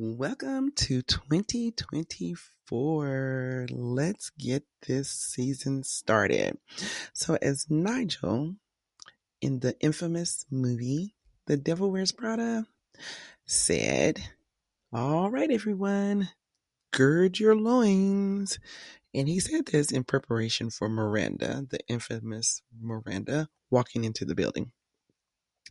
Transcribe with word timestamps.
Welcome 0.00 0.70
to 0.76 1.02
2024. 1.02 3.66
Let's 3.68 4.30
get 4.30 4.62
this 4.86 5.10
season 5.10 5.82
started. 5.82 6.56
So, 7.12 7.36
as 7.42 7.66
Nigel 7.68 8.54
in 9.40 9.58
the 9.58 9.76
infamous 9.80 10.46
movie 10.52 11.16
The 11.46 11.56
Devil 11.56 11.90
Wears 11.90 12.12
Prada 12.12 12.68
said, 13.44 14.20
All 14.92 15.32
right, 15.32 15.50
everyone, 15.50 16.28
gird 16.92 17.40
your 17.40 17.56
loins. 17.56 18.60
And 19.12 19.28
he 19.28 19.40
said 19.40 19.66
this 19.66 19.90
in 19.90 20.04
preparation 20.04 20.70
for 20.70 20.88
Miranda, 20.88 21.66
the 21.68 21.80
infamous 21.88 22.62
Miranda, 22.80 23.48
walking 23.68 24.04
into 24.04 24.24
the 24.24 24.36
building. 24.36 24.70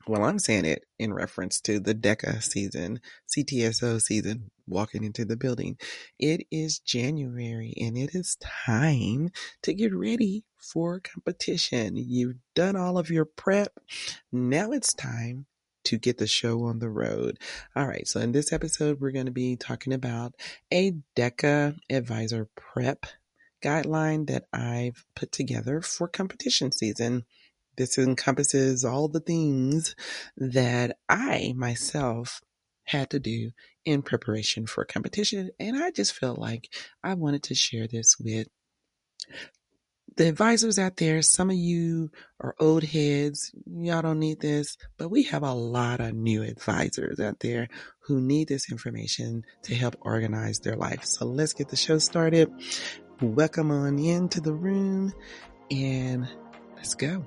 Well, 0.06 0.24
I'm 0.24 0.40
saying 0.40 0.66
it 0.66 0.86
in 1.00 1.14
reference 1.14 1.60
to 1.62 1.80
the 1.80 1.96
DECA 1.96 2.42
season, 2.44 3.02
CTSO 3.28 4.02
season, 4.02 4.52
walking 4.68 5.04
into 5.04 5.26
the 5.26 5.38
building. 5.38 5.78
It 6.20 6.46
is 6.52 6.80
January 6.80 7.74
and 7.80 7.98
it 7.98 8.14
is 8.14 8.38
time 8.38 9.32
to 9.64 9.74
get 9.74 9.94
ready 9.94 10.44
for 10.58 11.00
competition. 11.00 11.96
You've 11.96 12.38
done 12.56 12.76
all 12.76 12.98
of 12.98 13.10
your 13.10 13.26
prep. 13.26 13.80
Now 14.32 14.72
it's 14.72 14.94
time 14.94 15.46
to 15.86 15.98
get 15.98 16.18
the 16.18 16.28
show 16.28 16.64
on 16.66 16.80
the 16.80 16.90
road. 16.90 17.40
All 17.76 17.88
right, 17.88 18.08
so 18.08 18.20
in 18.20 18.34
this 18.34 18.52
episode, 18.52 19.00
we're 19.00 19.12
going 19.12 19.26
to 19.26 19.32
be 19.32 19.56
talking 19.56 19.94
about 19.94 20.36
a 20.72 20.94
DECA 21.16 21.78
advisor 21.90 22.50
prep 22.56 23.06
guideline 23.64 24.28
that 24.28 24.46
I've 24.54 25.06
put 25.16 25.32
together 25.32 25.82
for 25.82 26.08
competition 26.08 26.72
season. 26.72 27.24
This 27.78 27.98
encompasses 27.98 28.84
all 28.84 29.08
the 29.08 29.20
things 29.20 29.96
that 30.36 30.98
I 31.08 31.54
myself 31.56 32.42
had 32.86 33.10
to 33.12 33.20
do 33.20 33.52
in 33.86 34.02
preparation 34.02 34.66
for 34.66 34.84
competition. 34.86 35.52
And 35.60 35.78
I 35.78 35.92
just 35.92 36.14
felt 36.14 36.40
like 36.40 36.70
I 37.04 37.14
wanted 37.14 37.44
to 37.44 37.56
share 37.56 37.88
this 37.88 38.18
with 38.20 38.48
the 40.16 40.28
advisors 40.28 40.80
out 40.80 40.98
there. 40.98 41.22
Some 41.22 41.50
of 41.52 41.56
you 41.56 42.10
are 42.40 42.56
old 42.60 42.84
heads. 42.84 43.52
Y'all 43.66 44.02
don't 44.02 44.20
need 44.20 44.40
this, 44.40 44.78
but 44.98 45.10
we 45.10 45.24
have 45.24 45.44
a 45.44 45.54
lot 45.54 46.00
of 46.00 46.14
new 46.14 46.42
advisors 46.42 47.20
out 47.20 47.40
there 47.40 47.68
who 48.00 48.20
need 48.20 48.48
this 48.48 48.72
information 48.72 49.44
to 49.64 49.76
help 49.76 49.96
organize 50.02 50.60
their 50.60 50.76
life. 50.76 51.06
So 51.06 51.26
let's 51.26 51.54
get 51.54 51.70
the 51.70 51.76
show 51.76 52.00
started. 52.00 52.52
Welcome 53.22 53.70
on 53.70 54.00
into 54.00 54.42
the 54.42 54.54
room 54.54 55.14
and 55.70 56.28
let's 56.76 56.96
go. 56.96 57.26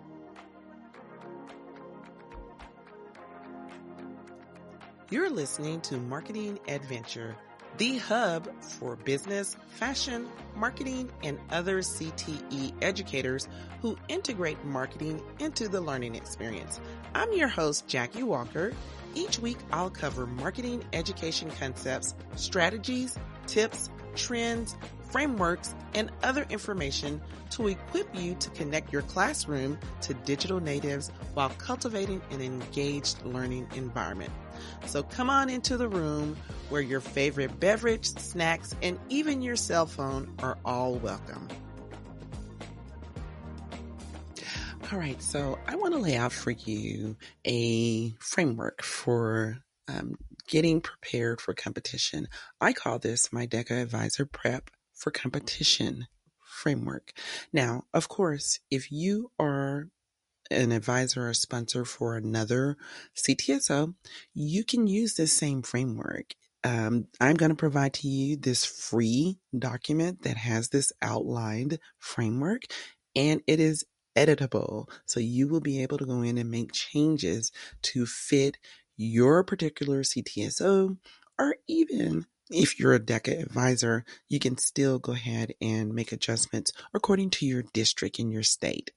You're 5.13 5.29
listening 5.29 5.81
to 5.83 5.97
Marketing 5.97 6.61
EdVenture, 6.69 7.35
the 7.79 7.99
hub 7.99 8.49
for 8.63 8.95
business, 8.95 9.57
fashion, 9.71 10.29
marketing, 10.55 11.11
and 11.25 11.37
other 11.51 11.79
CTE 11.79 12.73
educators 12.81 13.49
who 13.83 13.97
integrate 14.07 14.65
marketing 14.65 15.21
into 15.41 15.67
the 15.67 15.81
learning 15.81 16.15
experience. 16.15 16.79
I'm 17.13 17.33
your 17.33 17.49
host, 17.49 17.89
Jackie 17.89 18.23
Walker. 18.23 18.73
Each 19.17 19.41
week, 19.41 19.59
I'll 19.73 19.91
cover 19.91 20.29
marketing 20.29 20.85
education 20.93 21.51
concepts, 21.59 22.15
strategies, 22.37 23.19
tips, 23.49 23.91
trends, 24.15 24.77
frameworks, 25.11 25.75
and 25.95 26.11
other 26.23 26.47
information 26.51 27.21
to 27.51 27.69
equip 27.69 28.15
you 28.15 28.35
to 28.37 28.51
connect 28.51 28.93
your 28.93 29.03
classroom 29.03 29.79
to 30.03 30.15
digital 30.15 30.61
natives 30.61 31.11
while 31.35 31.51
cultivating 31.59 32.23
an 32.31 32.41
engaged 32.41 33.25
learning 33.25 33.67
environment. 33.75 34.31
So 34.87 35.03
come 35.03 35.31
on 35.31 35.51
into 35.51 35.77
the 35.77 35.89
room 35.89 36.37
where 36.69 36.81
your 36.81 37.01
favorite 37.01 37.59
beverage, 37.59 38.07
snacks, 38.07 38.75
and 38.83 38.99
even 39.09 39.43
your 39.43 39.57
cell 39.57 39.87
phone 39.87 40.33
are 40.41 40.59
all 40.65 40.95
welcome. 40.95 41.49
All 44.93 44.99
right, 44.99 45.23
so 45.23 45.57
I 45.69 45.77
want 45.77 45.95
to 45.95 46.01
lay 46.01 46.17
out 46.17 46.33
for 46.33 46.51
you 46.51 47.17
a 47.45 48.11
framework 48.19 48.83
for 48.83 49.59
um, 49.87 50.19
getting 50.51 50.81
prepared 50.81 51.41
for 51.41 51.55
competition. 51.55 52.29
I 52.61 52.73
call 52.75 52.99
this 52.99 53.33
my 53.33 53.47
DECA 53.47 53.83
Advisor 53.83 54.27
Prep 54.27 54.69
for 54.93 55.11
Competition 55.11 56.09
framework. 56.45 57.13
Now, 57.53 57.85
of 57.95 58.09
course, 58.09 58.59
if 58.71 58.91
you 58.91 59.31
are 59.39 59.89
an 60.51 60.73
advisor 60.73 61.29
or 61.29 61.35
sponsor 61.35 61.85
for 61.85 62.17
another 62.17 62.77
CTSO, 63.17 63.95
you 64.35 64.65
can 64.65 64.89
use 64.89 65.15
this 65.15 65.33
same 65.33 65.63
framework. 65.63 66.35
Um, 66.65 67.07
I'm 67.21 67.37
going 67.37 67.51
to 67.51 67.57
provide 67.57 67.95
to 67.95 68.09
you 68.09 68.37
this 68.37 68.65
free 68.65 69.39
document 69.57 70.25
that 70.25 70.37
has 70.37 70.69
this 70.69 70.93
outlined 71.01 71.79
framework 72.01 72.63
and 73.15 73.41
it 73.47 73.61
is 73.61 73.85
editable. 74.17 74.89
So 75.07 75.21
you 75.21 75.49
will 75.49 75.61
be 75.61 75.83
able 75.83 75.99
to 75.99 76.05
go 76.05 76.23
in 76.23 76.37
and 76.37 76.51
make 76.51 76.73
changes 76.73 77.53
to 77.83 78.05
fit 78.05 78.57
your 79.01 79.43
particular 79.43 80.03
CTSO 80.03 80.99
or 81.39 81.57
even 81.67 82.27
if 82.51 82.79
you're 82.79 82.95
a 82.95 83.01
DECA 83.01 83.43
advisor, 83.43 84.05
you 84.29 84.39
can 84.39 84.59
still 84.59 84.99
go 84.99 85.13
ahead 85.13 85.55
and 85.61 85.95
make 85.95 86.13
adjustments 86.13 86.73
according 86.93 87.31
to 87.31 87.47
your 87.47 87.63
district 87.73 88.19
in 88.19 88.31
your 88.31 88.43
state. 88.43 88.91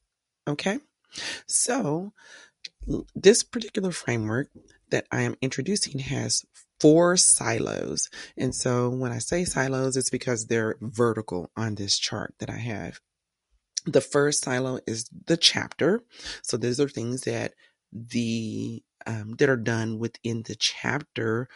Okay? 0.47 0.79
So, 1.47 2.11
this 3.15 3.43
particular 3.43 3.91
framework 3.91 4.49
that 4.89 5.05
I 5.09 5.21
am 5.21 5.35
introducing 5.41 5.99
has 5.99 6.43
four 6.81 7.15
silos. 7.15 8.09
And 8.35 8.53
so 8.53 8.89
when 8.89 9.13
I 9.13 9.19
say 9.19 9.45
silos, 9.45 9.95
it's 9.95 10.09
because 10.09 10.47
they're 10.47 10.75
vertical 10.81 11.49
on 11.55 11.75
this 11.75 11.97
chart 11.97 12.33
that 12.39 12.49
I 12.49 12.57
have. 12.57 12.99
The 13.85 14.01
first 14.01 14.43
silo 14.43 14.79
is 14.85 15.09
the 15.27 15.37
chapter. 15.37 16.03
So 16.41 16.57
these 16.57 16.79
are 16.79 16.89
things 16.89 17.21
that 17.21 17.53
the 17.93 18.83
um, 19.05 19.33
that 19.37 19.49
are 19.49 19.57
done 19.57 19.99
within 19.99 20.43
the 20.43 20.55
chapter 20.55 21.47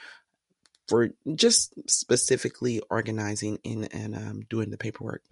for 0.87 1.09
just 1.35 1.73
specifically 1.89 2.81
organizing 2.89 3.59
in 3.63 3.85
and 3.85 4.15
um, 4.15 4.41
doing 4.49 4.69
the 4.69 4.77
paperwork. 4.77 5.23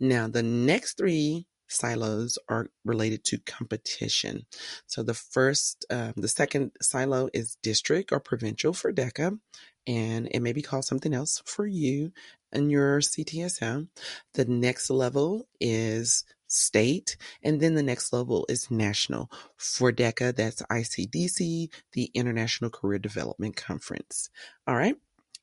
Now, 0.00 0.26
the 0.28 0.42
next 0.42 0.96
three 0.98 1.46
silos 1.68 2.38
are 2.48 2.68
related 2.84 3.24
to 3.24 3.38
competition. 3.38 4.46
So 4.86 5.02
the 5.02 5.14
first, 5.14 5.84
um, 5.90 6.14
the 6.16 6.28
second 6.28 6.72
silo 6.80 7.28
is 7.32 7.56
district 7.62 8.12
or 8.12 8.20
provincial 8.20 8.72
for 8.72 8.92
DECA, 8.92 9.38
and 9.86 10.28
it 10.30 10.40
may 10.40 10.52
be 10.52 10.62
called 10.62 10.84
something 10.84 11.14
else 11.14 11.42
for 11.44 11.66
you 11.66 12.12
and 12.52 12.70
your 12.70 13.00
CTSM. 13.00 13.88
The 14.34 14.44
next 14.44 14.90
level 14.90 15.48
is 15.60 16.24
state, 16.46 17.16
and 17.42 17.60
then 17.60 17.74
the 17.74 17.82
next 17.82 18.12
level 18.12 18.46
is 18.48 18.70
national. 18.70 19.30
For 19.56 19.92
DECA, 19.92 20.34
that's 20.34 20.62
ICDC, 20.62 21.68
the 21.92 22.10
International 22.14 22.70
Career 22.70 22.98
Development 22.98 23.56
Conference. 23.56 24.30
All 24.66 24.76
right. 24.76 24.96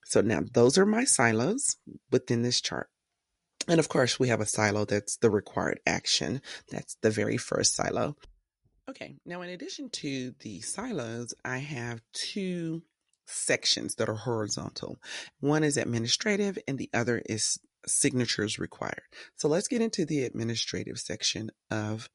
So 0.05 0.21
now 0.21 0.41
those 0.53 0.77
are 0.77 0.85
my 0.85 1.05
silos 1.05 1.77
within 2.11 2.41
this 2.41 2.61
chart. 2.61 2.89
And 3.67 3.79
of 3.79 3.89
course, 3.89 4.19
we 4.19 4.27
have 4.27 4.41
a 4.41 4.45
silo 4.45 4.85
that's 4.85 5.17
the 5.17 5.29
required 5.29 5.79
action. 5.85 6.41
That's 6.69 6.95
the 7.01 7.09
very 7.09 7.37
first 7.37 7.75
silo. 7.75 8.15
Okay, 8.89 9.15
now 9.25 9.41
in 9.41 9.49
addition 9.49 9.89
to 9.91 10.33
the 10.41 10.59
silos, 10.59 11.33
I 11.45 11.59
have 11.59 12.01
two 12.11 12.83
sections 13.25 13.95
that 13.95 14.09
are 14.09 14.15
horizontal. 14.15 14.97
One 15.39 15.63
is 15.63 15.77
administrative, 15.77 16.57
and 16.67 16.77
the 16.77 16.89
other 16.93 17.21
is 17.25 17.57
signatures 17.85 18.59
required. 18.59 19.03
So 19.35 19.47
let's 19.47 19.67
get 19.67 19.81
into 19.81 20.05
the 20.05 20.23
administrative 20.23 20.99
section 20.99 21.51
of 21.69 22.09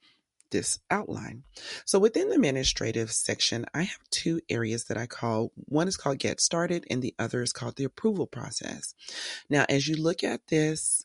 this 0.51 0.79
outline. 0.91 1.45
So 1.85 1.99
within 1.99 2.29
the 2.29 2.37
administrative 2.37 3.13
section, 3.13 3.67
I 3.75 3.83
have 3.83 4.11
two 4.11 4.41
areas 4.49 4.85
that 4.85 4.97
I 4.97 5.07
call 5.07 5.53
one 5.55 5.89
is 5.89 5.97
called 5.97 6.19
get 6.19 6.41
started 6.41 6.87
and 6.91 7.03
the 7.03 7.15
other 7.19 7.43
is 7.43 7.53
called 7.53 7.77
the 7.77 7.85
approval 7.85 8.27
process. 8.27 8.95
Now, 9.51 9.67
as 9.69 9.89
you 9.89 9.97
look 9.97 10.25
at 10.25 10.47
this 10.49 11.05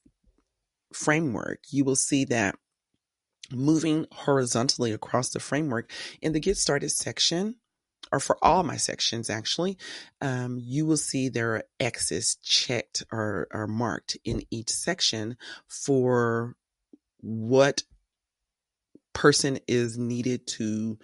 framework, 0.93 1.59
you 1.69 1.83
will 1.83 1.95
see 1.95 2.25
that 2.25 2.55
moving 3.51 4.07
horizontally 4.11 4.91
across 4.91 5.29
the 5.29 5.39
framework 5.39 5.91
in 6.21 6.33
the 6.33 6.39
get 6.39 6.57
started 6.57 6.89
section, 6.89 7.55
or 8.11 8.19
for 8.19 8.37
all 8.41 8.63
my 8.63 8.77
sections 8.77 9.29
actually, 9.29 9.77
um, 10.21 10.59
you 10.61 10.85
will 10.85 10.97
see 10.97 11.29
there 11.29 11.55
are 11.55 11.63
X's 11.79 12.35
checked 12.43 13.03
or, 13.11 13.47
or 13.51 13.67
marked 13.67 14.17
in 14.23 14.43
each 14.51 14.69
section 14.69 15.37
for 15.67 16.55
what 17.21 17.83
person 19.13 19.59
is 19.67 19.97
needed 19.97 20.45
to 20.47 20.97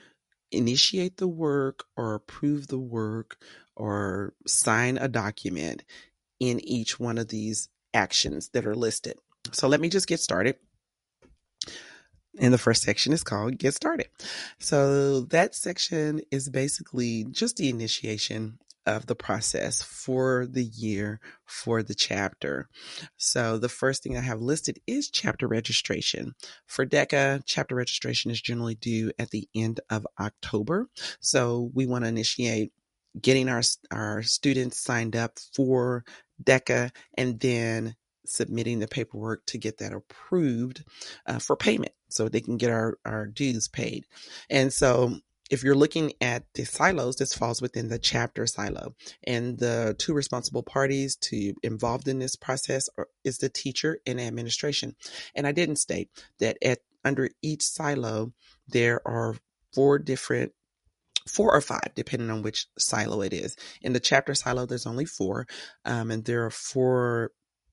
initiate 0.51 1.17
the 1.17 1.27
work 1.27 1.85
or 1.95 2.15
approve 2.15 2.67
the 2.67 2.79
work 2.79 3.37
or 3.75 4.33
sign 4.45 4.97
a 4.97 5.07
document 5.07 5.83
in 6.39 6.59
each 6.61 6.99
one 6.99 7.17
of 7.17 7.27
these 7.29 7.69
actions 7.93 8.49
that 8.49 8.65
are 8.65 8.75
listed. 8.75 9.17
So 9.51 9.67
let 9.67 9.79
me 9.79 9.89
just 9.89 10.07
get 10.07 10.19
started. 10.19 10.57
And 12.37 12.53
the 12.53 12.57
first 12.57 12.83
section 12.83 13.13
is 13.13 13.23
called 13.23 13.57
Get 13.57 13.73
Started. 13.73 14.07
So 14.59 15.21
that 15.21 15.55
section 15.55 16.21
is 16.31 16.49
basically 16.49 17.25
just 17.31 17.57
the 17.57 17.69
initiation 17.69 18.59
of 18.85 19.05
the 19.05 19.15
process 19.15 19.81
for 19.83 20.47
the 20.49 20.63
year 20.63 21.19
for 21.45 21.83
the 21.83 21.93
chapter. 21.93 22.67
So 23.17 23.57
the 23.57 23.69
first 23.69 24.01
thing 24.01 24.17
I 24.17 24.21
have 24.21 24.41
listed 24.41 24.79
is 24.87 25.09
chapter 25.09 25.47
registration. 25.47 26.33
For 26.65 26.85
DECA, 26.85 27.43
chapter 27.45 27.75
registration 27.75 28.31
is 28.31 28.41
generally 28.41 28.75
due 28.75 29.11
at 29.19 29.29
the 29.29 29.47
end 29.53 29.79
of 29.89 30.07
October. 30.19 30.87
So 31.19 31.69
we 31.73 31.85
want 31.85 32.03
to 32.05 32.09
initiate 32.09 32.71
getting 33.19 33.49
our 33.49 33.61
our 33.91 34.23
students 34.23 34.79
signed 34.79 35.15
up 35.15 35.39
for 35.53 36.03
DECA 36.43 36.91
and 37.17 37.39
then 37.39 37.95
submitting 38.29 38.79
the 38.79 38.87
paperwork 38.87 39.45
to 39.47 39.57
get 39.57 39.77
that 39.79 39.93
approved 39.93 40.83
uh, 41.25 41.39
for 41.39 41.55
payment 41.55 41.93
so 42.09 42.27
they 42.27 42.41
can 42.41 42.57
get 42.57 42.71
our, 42.71 42.97
our 43.05 43.25
dues 43.25 43.67
paid. 43.67 44.05
And 44.49 44.71
so 44.71 45.17
if 45.49 45.63
you're 45.63 45.75
looking 45.75 46.13
at 46.21 46.43
the 46.53 46.63
silos, 46.63 47.15
this 47.15 47.33
falls 47.33 47.61
within 47.61 47.89
the 47.89 47.99
chapter 47.99 48.45
silo. 48.45 48.95
And 49.25 49.57
the 49.57 49.95
two 49.97 50.13
responsible 50.13 50.63
parties 50.63 51.15
to 51.21 51.53
involved 51.63 52.07
in 52.07 52.19
this 52.19 52.35
process 52.35 52.87
are, 52.97 53.07
is 53.23 53.39
the 53.39 53.49
teacher 53.49 53.99
and 54.05 54.21
administration. 54.21 54.95
And 55.35 55.47
I 55.47 55.51
didn't 55.51 55.77
state 55.77 56.09
that 56.39 56.57
at 56.63 56.79
under 57.03 57.29
each 57.41 57.63
silo, 57.63 58.33
there 58.67 59.01
are 59.07 59.35
four 59.73 59.97
different 59.99 60.53
four 61.27 61.53
or 61.53 61.61
five, 61.61 61.93
depending 61.95 62.29
on 62.29 62.41
which 62.41 62.67
silo 62.77 63.21
it 63.21 63.33
is. 63.33 63.55
In 63.81 63.93
the 63.93 63.99
chapter 63.99 64.33
silo, 64.33 64.65
there's 64.65 64.87
only 64.87 65.05
four, 65.05 65.47
um, 65.85 66.11
and 66.11 66.25
there 66.25 66.45
are 66.45 66.49
four 66.49 67.31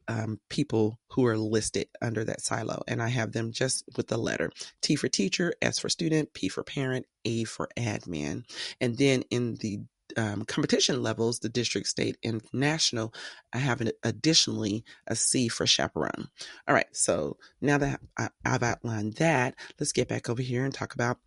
um, 0.08 0.40
people 0.48 0.98
who 1.08 1.26
are 1.26 1.38
listed 1.38 1.88
under 2.00 2.24
that 2.24 2.40
silo. 2.40 2.82
And 2.86 3.02
I 3.02 3.08
have 3.08 3.32
them 3.32 3.52
just 3.52 3.84
with 3.96 4.08
the 4.08 4.18
letter 4.18 4.50
T 4.82 4.96
for 4.96 5.08
teacher, 5.08 5.52
S 5.62 5.78
for 5.78 5.88
student, 5.88 6.32
P 6.32 6.48
for 6.48 6.62
parent, 6.62 7.06
A 7.24 7.44
for 7.44 7.68
admin. 7.76 8.44
And 8.80 8.96
then 8.96 9.22
in 9.30 9.56
the 9.56 9.80
um, 10.16 10.44
competition 10.44 11.02
levels, 11.02 11.40
the 11.40 11.48
district, 11.48 11.88
state, 11.88 12.16
and 12.22 12.42
national, 12.52 13.12
I 13.52 13.58
have 13.58 13.80
an, 13.80 13.90
additionally 14.02 14.84
a 15.06 15.16
C 15.16 15.48
for 15.48 15.66
chaperone. 15.66 16.28
All 16.68 16.74
right, 16.74 16.86
so 16.92 17.36
now 17.60 17.78
that 17.78 18.00
I, 18.16 18.28
I've 18.44 18.62
outlined 18.62 19.14
that, 19.14 19.54
let's 19.80 19.92
get 19.92 20.08
back 20.08 20.28
over 20.28 20.42
here 20.42 20.64
and 20.64 20.72
talk 20.72 20.94
about 20.94 21.18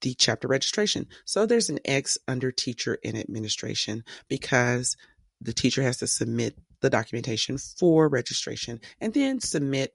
the 0.00 0.14
chapter 0.14 0.48
registration. 0.48 1.06
So 1.24 1.46
there's 1.46 1.70
an 1.70 1.78
X 1.84 2.18
under 2.26 2.50
teacher 2.50 2.98
and 3.04 3.16
administration 3.16 4.02
because 4.28 4.96
the 5.40 5.52
teacher 5.52 5.82
has 5.82 5.98
to 5.98 6.06
submit 6.06 6.58
the 6.82 6.90
documentation 6.90 7.56
for 7.58 8.08
registration 8.08 8.80
and 9.00 9.14
then 9.14 9.40
submit 9.40 9.94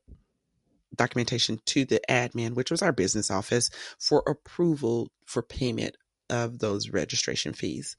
documentation 0.95 1.59
to 1.65 1.85
the 1.85 2.01
admin, 2.09 2.55
which 2.55 2.71
was 2.71 2.81
our 2.81 2.91
business 2.91 3.29
office, 3.29 3.69
for 3.99 4.23
approval 4.27 5.11
for 5.25 5.41
payment 5.43 5.95
of 6.29 6.59
those 6.59 6.89
registration 6.89 7.53
fees. 7.53 7.95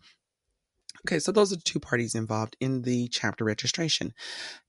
Okay, 1.06 1.18
so 1.18 1.32
those 1.32 1.52
are 1.52 1.56
the 1.56 1.62
two 1.62 1.80
parties 1.80 2.14
involved 2.14 2.56
in 2.60 2.82
the 2.82 3.08
chapter 3.08 3.44
registration. 3.44 4.12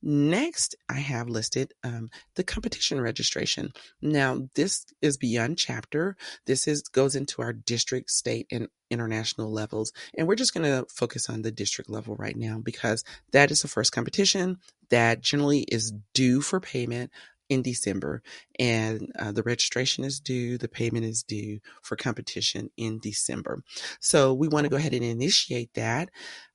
Next, 0.01 0.75
I 0.87 0.99
have 0.99 1.27
listed 1.27 1.73
um, 1.83 2.09
the 2.35 2.43
competition 2.43 3.01
registration. 3.01 3.71
Now, 4.01 4.47
this 4.55 4.85
is 5.01 5.17
beyond 5.17 5.57
chapter. 5.57 6.15
This 6.45 6.67
is 6.67 6.83
goes 6.83 7.15
into 7.15 7.41
our 7.41 7.53
district, 7.53 8.11
state, 8.11 8.47
and 8.51 8.67
international 8.91 9.51
levels, 9.51 9.91
and 10.17 10.27
we're 10.27 10.35
just 10.35 10.53
going 10.53 10.63
to 10.63 10.85
focus 10.89 11.29
on 11.29 11.41
the 11.41 11.51
district 11.51 11.89
level 11.89 12.15
right 12.15 12.35
now 12.35 12.59
because 12.63 13.03
that 13.31 13.51
is 13.51 13.61
the 13.61 13.67
first 13.67 13.91
competition 13.91 14.57
that 14.89 15.21
generally 15.21 15.61
is 15.61 15.93
due 16.13 16.41
for 16.41 16.59
payment 16.59 17.11
in 17.49 17.61
December, 17.61 18.21
and 18.57 19.11
uh, 19.19 19.31
the 19.31 19.43
registration 19.43 20.03
is 20.03 20.19
due, 20.19 20.57
the 20.57 20.69
payment 20.69 21.05
is 21.05 21.23
due 21.23 21.59
for 21.81 21.95
competition 21.95 22.69
in 22.77 22.99
December. 22.99 23.63
So 23.99 24.33
we 24.33 24.47
want 24.47 24.65
to 24.65 24.69
go 24.69 24.77
ahead 24.77 24.93
and 24.93 25.03
initiate 25.03 25.73
that 25.73 26.09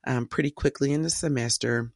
um, 0.07 0.25
pretty 0.27 0.51
quickly 0.51 0.93
in 0.93 1.03
the 1.03 1.09
semester. 1.09 1.91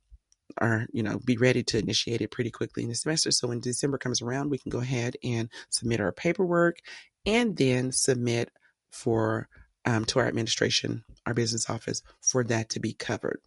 Or, 0.60 0.88
you 0.92 1.04
know, 1.04 1.19
be 1.24 1.38
ready 1.38 1.62
to 1.63 1.78
initiate 1.78 2.22
it 2.22 2.31
pretty 2.31 2.50
quickly 2.50 2.81
in 2.81 2.90
the 2.90 2.96
semester. 2.96 3.30
So 3.30 3.48
when 3.48 3.60
December 3.60 4.00
comes 4.00 4.19
around, 4.19 4.50
we 4.50 4.57
can 4.57 4.72
go 4.72 4.80
ahead 4.80 5.16
and 5.24 5.48
submit 5.69 6.02
our 6.02 6.12
paperwork 6.12 6.80
and 7.24 7.56
then 7.56 7.92
submit 7.92 8.50
for 8.92 9.48
um, 9.86 10.06
to 10.06 10.18
our 10.19 10.28
administration, 10.28 11.04
our 11.28 11.36
business 11.36 11.69
office, 11.69 12.02
for 12.22 12.44
that 12.45 12.69
to 12.69 12.80
be 12.80 12.94
covered. 12.94 13.42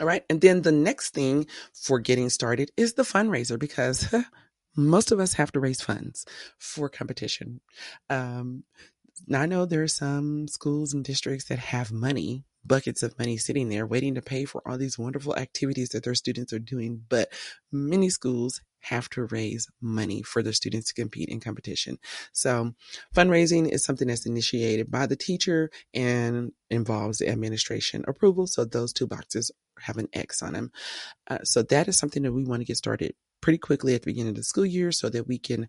All 0.00 0.06
right. 0.06 0.24
And 0.28 0.40
then 0.40 0.62
the 0.62 0.72
next 0.72 1.14
thing 1.14 1.46
for 1.72 2.00
getting 2.00 2.28
started 2.28 2.70
is 2.76 2.94
the 2.94 3.02
fundraiser 3.02 3.58
because 3.58 4.12
most 4.76 5.12
of 5.12 5.20
us 5.20 5.34
have 5.34 5.52
to 5.52 5.60
raise 5.60 5.80
funds 5.80 6.26
for 6.58 6.88
competition. 6.88 7.60
Um, 8.10 8.64
now, 9.28 9.42
I 9.42 9.46
know 9.46 9.64
there 9.64 9.82
are 9.82 9.88
some 9.88 10.48
schools 10.48 10.92
and 10.92 11.04
districts 11.04 11.46
that 11.46 11.60
have 11.60 11.92
money, 11.92 12.44
buckets 12.64 13.04
of 13.04 13.16
money 13.18 13.36
sitting 13.36 13.68
there 13.68 13.86
waiting 13.86 14.16
to 14.16 14.22
pay 14.22 14.44
for 14.44 14.60
all 14.66 14.76
these 14.76 14.98
wonderful 14.98 15.36
activities 15.36 15.90
that 15.90 16.02
their 16.02 16.16
students 16.16 16.52
are 16.52 16.58
doing, 16.58 17.02
but 17.08 17.32
many 17.70 18.10
schools 18.10 18.60
have 18.80 19.08
to 19.10 19.24
raise 19.26 19.68
money 19.80 20.22
for 20.22 20.42
their 20.42 20.52
students 20.52 20.88
to 20.88 21.00
compete 21.00 21.28
in 21.28 21.40
competition. 21.40 21.98
So 22.32 22.74
fundraising 23.14 23.68
is 23.68 23.84
something 23.84 24.08
that's 24.08 24.26
initiated 24.26 24.90
by 24.90 25.06
the 25.06 25.16
teacher 25.16 25.70
and 25.94 26.52
involves 26.68 27.18
the 27.18 27.28
administration 27.28 28.04
approval. 28.08 28.46
So 28.46 28.64
those 28.64 28.92
two 28.92 29.06
boxes 29.06 29.52
have 29.80 29.98
an 29.98 30.08
X 30.12 30.42
on 30.42 30.52
them. 30.52 30.72
Uh, 31.28 31.38
so 31.44 31.62
that 31.62 31.88
is 31.88 31.96
something 31.96 32.22
that 32.22 32.32
we 32.32 32.44
want 32.44 32.60
to 32.60 32.66
get 32.66 32.76
started 32.76 33.14
pretty 33.40 33.58
quickly 33.58 33.94
at 33.94 34.02
the 34.02 34.06
beginning 34.06 34.30
of 34.30 34.36
the 34.36 34.42
school 34.42 34.66
year 34.66 34.92
so 34.92 35.08
that 35.08 35.28
we 35.28 35.38
can 35.38 35.68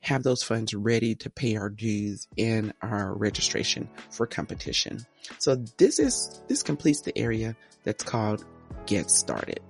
have 0.00 0.22
those 0.22 0.42
funds 0.42 0.72
ready 0.74 1.14
to 1.16 1.30
pay 1.30 1.56
our 1.56 1.68
dues 1.68 2.28
in 2.36 2.72
our 2.82 3.12
registration 3.14 3.88
for 4.10 4.26
competition. 4.26 5.04
So 5.38 5.56
this 5.78 5.98
is, 5.98 6.40
this 6.48 6.62
completes 6.62 7.00
the 7.00 7.16
area 7.18 7.56
that's 7.82 8.04
called 8.04 8.44
get 8.86 9.10
started. 9.10 9.60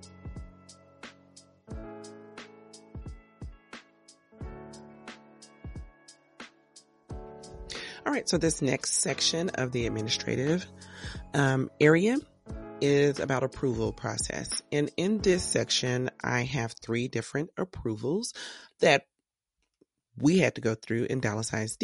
All 8.05 8.13
right, 8.13 8.29
so 8.29 8.37
this 8.37 8.61
next 8.61 8.93
section 9.01 9.49
of 9.49 9.71
the 9.71 9.85
administrative 9.85 10.65
um, 11.33 11.69
area 11.81 12.17
is 12.81 13.19
about 13.19 13.43
approval 13.43 13.91
process. 13.91 14.61
And 14.71 14.89
in 14.97 15.19
this 15.19 15.43
section, 15.43 16.09
I 16.23 16.41
have 16.41 16.73
three 16.73 17.07
different 17.07 17.49
approvals 17.57 18.33
that 18.79 19.03
we 20.17 20.39
had 20.39 20.55
to 20.55 20.61
go 20.61 20.75
through 20.75 21.05
in 21.05 21.19
Dallas 21.19 21.53
ISD, 21.53 21.83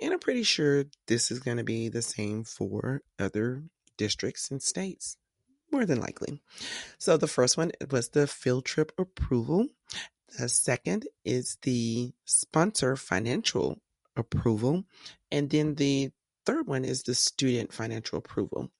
and 0.00 0.12
I'm 0.12 0.20
pretty 0.20 0.44
sure 0.44 0.84
this 1.08 1.30
is 1.30 1.40
going 1.40 1.56
to 1.56 1.64
be 1.64 1.88
the 1.88 2.02
same 2.02 2.44
for 2.44 3.02
other 3.18 3.64
districts 3.96 4.50
and 4.50 4.62
states, 4.62 5.16
more 5.70 5.84
than 5.84 6.00
likely. 6.00 6.40
So 6.98 7.16
the 7.16 7.26
first 7.26 7.56
one 7.56 7.72
was 7.90 8.10
the 8.10 8.26
field 8.26 8.64
trip 8.64 8.92
approval. 8.98 9.66
The 10.38 10.48
second 10.48 11.08
is 11.24 11.58
the 11.62 12.12
sponsor 12.24 12.94
financial 12.96 13.80
approval. 14.16 14.84
And 15.30 15.50
then 15.50 15.74
the 15.74 16.10
third 16.46 16.66
one 16.66 16.84
is 16.84 17.02
the 17.02 17.14
student 17.14 17.72
financial 17.72 18.18
approval. 18.18 18.70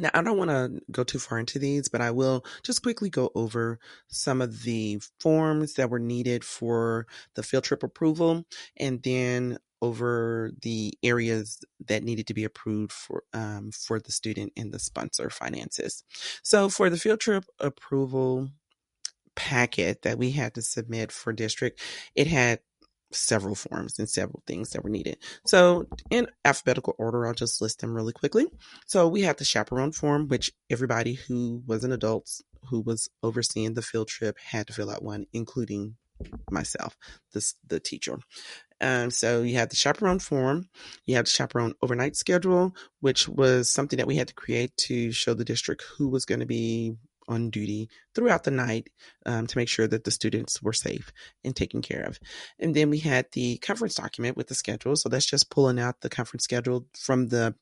Now, 0.00 0.10
I 0.14 0.22
don't 0.22 0.38
want 0.38 0.50
to 0.50 0.80
go 0.90 1.04
too 1.04 1.18
far 1.18 1.38
into 1.38 1.58
these, 1.58 1.88
but 1.88 2.00
I 2.00 2.10
will 2.10 2.44
just 2.62 2.82
quickly 2.82 3.10
go 3.10 3.30
over 3.34 3.78
some 4.08 4.40
of 4.40 4.62
the 4.62 5.00
forms 5.20 5.74
that 5.74 5.90
were 5.90 5.98
needed 5.98 6.44
for 6.44 7.06
the 7.34 7.42
field 7.42 7.64
trip 7.64 7.82
approval 7.82 8.44
and 8.76 9.02
then 9.02 9.58
over 9.80 10.50
the 10.62 10.92
areas 11.02 11.60
that 11.86 12.02
needed 12.02 12.26
to 12.26 12.34
be 12.34 12.44
approved 12.44 12.92
for 12.92 13.22
um, 13.32 13.70
for 13.70 14.00
the 14.00 14.12
student 14.12 14.52
and 14.56 14.72
the 14.72 14.78
sponsor 14.78 15.30
finances. 15.30 16.04
So 16.42 16.68
for 16.68 16.90
the 16.90 16.96
field 16.96 17.20
trip 17.20 17.44
approval 17.60 18.48
packet 19.36 20.02
that 20.02 20.18
we 20.18 20.32
had 20.32 20.54
to 20.54 20.62
submit 20.62 21.12
for 21.12 21.32
district, 21.32 21.80
it 22.16 22.26
had 22.26 22.60
several 23.10 23.54
forms 23.54 23.98
and 23.98 24.08
several 24.08 24.42
things 24.46 24.70
that 24.70 24.84
were 24.84 24.90
needed. 24.90 25.18
So, 25.46 25.86
in 26.10 26.28
alphabetical 26.44 26.94
order, 26.98 27.26
I'll 27.26 27.34
just 27.34 27.60
list 27.60 27.80
them 27.80 27.94
really 27.94 28.12
quickly. 28.12 28.46
So, 28.86 29.08
we 29.08 29.22
had 29.22 29.38
the 29.38 29.44
chaperone 29.44 29.92
form, 29.92 30.28
which 30.28 30.52
everybody 30.70 31.14
who 31.14 31.62
was 31.66 31.84
an 31.84 31.92
adult 31.92 32.40
who 32.70 32.80
was 32.80 33.08
overseeing 33.22 33.74
the 33.74 33.82
field 33.82 34.08
trip 34.08 34.36
had 34.38 34.66
to 34.66 34.72
fill 34.72 34.90
out 34.90 35.02
one, 35.02 35.26
including 35.32 35.96
myself, 36.50 36.96
the, 37.32 37.52
the 37.66 37.80
teacher. 37.80 38.18
Um, 38.80 39.10
so 39.10 39.42
you 39.42 39.56
had 39.56 39.70
the 39.70 39.76
chaperone 39.76 40.20
form, 40.20 40.68
you 41.04 41.16
had 41.16 41.26
the 41.26 41.30
chaperone 41.30 41.74
overnight 41.82 42.16
schedule, 42.16 42.74
which 43.00 43.28
was 43.28 43.68
something 43.68 43.96
that 43.96 44.06
we 44.06 44.16
had 44.16 44.28
to 44.28 44.34
create 44.34 44.76
to 44.76 45.10
show 45.10 45.34
the 45.34 45.44
district 45.44 45.84
who 45.96 46.08
was 46.08 46.24
going 46.24 46.40
to 46.40 46.46
be 46.46 46.96
on 47.28 47.50
duty 47.50 47.88
throughout 48.14 48.44
the 48.44 48.50
night 48.50 48.88
um, 49.26 49.46
to 49.46 49.58
make 49.58 49.68
sure 49.68 49.86
that 49.86 50.04
the 50.04 50.10
students 50.10 50.62
were 50.62 50.72
safe 50.72 51.12
and 51.44 51.54
taken 51.54 51.82
care 51.82 52.02
of. 52.02 52.18
And 52.58 52.74
then 52.74 52.90
we 52.90 52.98
had 52.98 53.26
the 53.32 53.58
conference 53.58 53.94
document 53.94 54.36
with 54.36 54.48
the 54.48 54.54
schedule. 54.54 54.96
So 54.96 55.08
that's 55.08 55.26
just 55.26 55.50
pulling 55.50 55.78
out 55.78 56.00
the 56.00 56.10
conference 56.10 56.44
schedule 56.44 56.86
from 56.94 57.28
the 57.28 57.54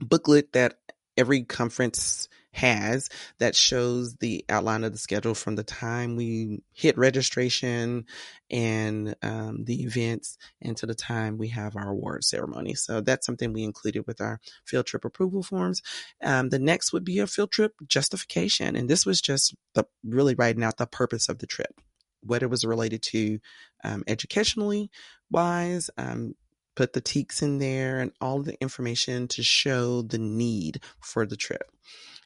booklet 0.00 0.52
that 0.52 0.74
every 1.16 1.42
conference 1.44 2.28
has 2.52 3.08
that 3.38 3.56
shows 3.56 4.16
the 4.16 4.44
outline 4.48 4.84
of 4.84 4.92
the 4.92 4.98
schedule 4.98 5.34
from 5.34 5.56
the 5.56 5.64
time 5.64 6.16
we 6.16 6.62
hit 6.72 6.98
registration 6.98 8.04
and 8.50 9.14
um, 9.22 9.64
the 9.64 9.82
events 9.82 10.36
and 10.60 10.76
to 10.76 10.86
the 10.86 10.94
time 10.94 11.38
we 11.38 11.48
have 11.48 11.76
our 11.76 11.88
award 11.88 12.24
ceremony. 12.24 12.74
So 12.74 13.00
that's 13.00 13.24
something 13.24 13.52
we 13.52 13.64
included 13.64 14.06
with 14.06 14.20
our 14.20 14.38
field 14.66 14.86
trip 14.86 15.04
approval 15.04 15.42
forms. 15.42 15.80
Um, 16.22 16.50
the 16.50 16.58
next 16.58 16.92
would 16.92 17.04
be 17.04 17.18
a 17.20 17.26
field 17.26 17.52
trip 17.52 17.72
justification. 17.86 18.76
And 18.76 18.88
this 18.88 19.06
was 19.06 19.20
just 19.20 19.54
the 19.74 19.84
really 20.04 20.34
writing 20.34 20.62
out 20.62 20.76
the 20.76 20.86
purpose 20.86 21.28
of 21.28 21.38
the 21.38 21.46
trip, 21.46 21.80
what 22.22 22.42
it 22.42 22.50
was 22.50 22.64
related 22.64 23.02
to 23.04 23.38
um, 23.82 24.04
educationally 24.06 24.90
wise, 25.30 25.88
um, 25.96 26.34
put 26.74 26.92
the 26.92 27.00
TEKS 27.00 27.42
in 27.42 27.58
there 27.58 28.00
and 28.00 28.12
all 28.20 28.42
the 28.42 28.60
information 28.60 29.28
to 29.28 29.42
show 29.42 30.02
the 30.02 30.18
need 30.18 30.80
for 31.00 31.26
the 31.26 31.36
trip. 31.36 31.70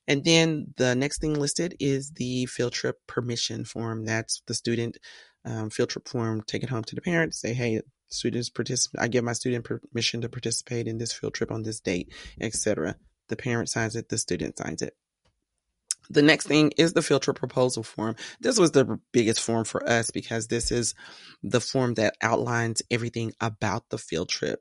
And 0.08 0.24
then 0.24 0.74
the 0.76 0.94
next 0.94 1.20
thing 1.20 1.34
listed 1.34 1.76
is 1.80 2.12
the 2.12 2.46
field 2.46 2.72
trip 2.72 2.98
permission 3.06 3.64
form. 3.64 4.04
That's 4.04 4.42
the 4.46 4.54
student 4.54 4.98
um, 5.44 5.70
field 5.70 5.90
trip 5.90 6.08
form. 6.08 6.42
Take 6.46 6.62
it 6.62 6.70
home 6.70 6.84
to 6.84 6.94
the 6.94 7.00
parents. 7.00 7.40
Say, 7.40 7.54
hey, 7.54 7.80
students 8.08 8.50
participate. 8.50 9.00
I 9.00 9.08
give 9.08 9.24
my 9.24 9.32
student 9.32 9.64
permission 9.64 10.20
to 10.20 10.28
participate 10.28 10.86
in 10.86 10.98
this 10.98 11.12
field 11.12 11.34
trip 11.34 11.50
on 11.50 11.62
this 11.62 11.80
date, 11.80 12.12
etc. 12.40 12.96
The 13.28 13.36
parent 13.36 13.68
signs 13.68 13.96
it. 13.96 14.08
The 14.08 14.18
student 14.18 14.58
signs 14.58 14.82
it. 14.82 14.94
The 16.08 16.22
next 16.22 16.46
thing 16.46 16.72
is 16.76 16.92
the 16.92 17.02
field 17.02 17.22
trip 17.22 17.36
proposal 17.36 17.82
form. 17.82 18.14
This 18.40 18.58
was 18.58 18.70
the 18.70 19.00
biggest 19.12 19.40
form 19.40 19.64
for 19.64 19.88
us 19.88 20.10
because 20.12 20.46
this 20.46 20.70
is 20.70 20.94
the 21.42 21.60
form 21.60 21.94
that 21.94 22.16
outlines 22.22 22.82
everything 22.90 23.32
about 23.40 23.88
the 23.90 23.98
field 23.98 24.28
trip, 24.28 24.60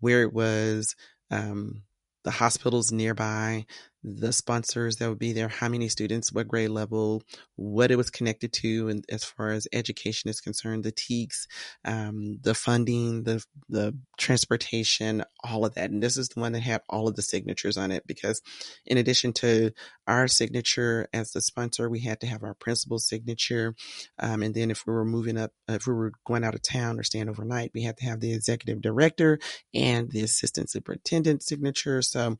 where 0.00 0.22
it 0.22 0.32
was, 0.32 0.96
um, 1.30 1.82
the 2.24 2.30
hospitals 2.30 2.90
nearby, 2.90 3.66
the 4.04 4.32
sponsors 4.32 4.96
that 4.96 5.08
would 5.08 5.18
be 5.18 5.32
there, 5.32 5.48
how 5.48 5.68
many 5.68 5.88
students, 5.88 6.32
what 6.32 6.46
grade 6.48 6.70
level, 6.70 7.22
what 7.56 7.90
it 7.90 7.96
was 7.96 8.10
connected 8.10 8.52
to, 8.52 8.88
and 8.88 9.04
as 9.10 9.24
far 9.24 9.50
as 9.50 9.66
education 9.72 10.30
is 10.30 10.40
concerned, 10.40 10.84
the 10.84 10.92
TEKS, 10.92 11.46
um, 11.84 12.38
the 12.42 12.54
funding, 12.54 13.24
the 13.24 13.44
the 13.68 13.96
transportation, 14.16 15.24
all 15.42 15.64
of 15.64 15.74
that. 15.74 15.90
And 15.90 16.02
this 16.02 16.16
is 16.16 16.28
the 16.28 16.40
one 16.40 16.52
that 16.52 16.60
had 16.60 16.82
all 16.88 17.08
of 17.08 17.16
the 17.16 17.22
signatures 17.22 17.76
on 17.76 17.90
it 17.90 18.06
because, 18.06 18.40
in 18.86 18.98
addition 18.98 19.32
to 19.34 19.72
our 20.06 20.28
signature 20.28 21.08
as 21.12 21.32
the 21.32 21.40
sponsor, 21.40 21.90
we 21.90 22.00
had 22.00 22.20
to 22.20 22.26
have 22.26 22.44
our 22.44 22.54
principal 22.54 22.98
signature, 22.98 23.74
um, 24.18 24.42
and 24.42 24.54
then 24.54 24.70
if 24.70 24.86
we 24.86 24.92
were 24.92 25.04
moving 25.04 25.36
up, 25.36 25.50
if 25.68 25.86
we 25.86 25.94
were 25.94 26.12
going 26.24 26.44
out 26.44 26.54
of 26.54 26.62
town 26.62 27.00
or 27.00 27.02
staying 27.02 27.28
overnight, 27.28 27.72
we 27.74 27.82
had 27.82 27.96
to 27.96 28.04
have 28.04 28.20
the 28.20 28.32
executive 28.32 28.80
director 28.80 29.38
and 29.74 30.10
the 30.10 30.22
assistant 30.22 30.70
superintendent 30.70 31.42
signature. 31.42 32.00
So 32.00 32.36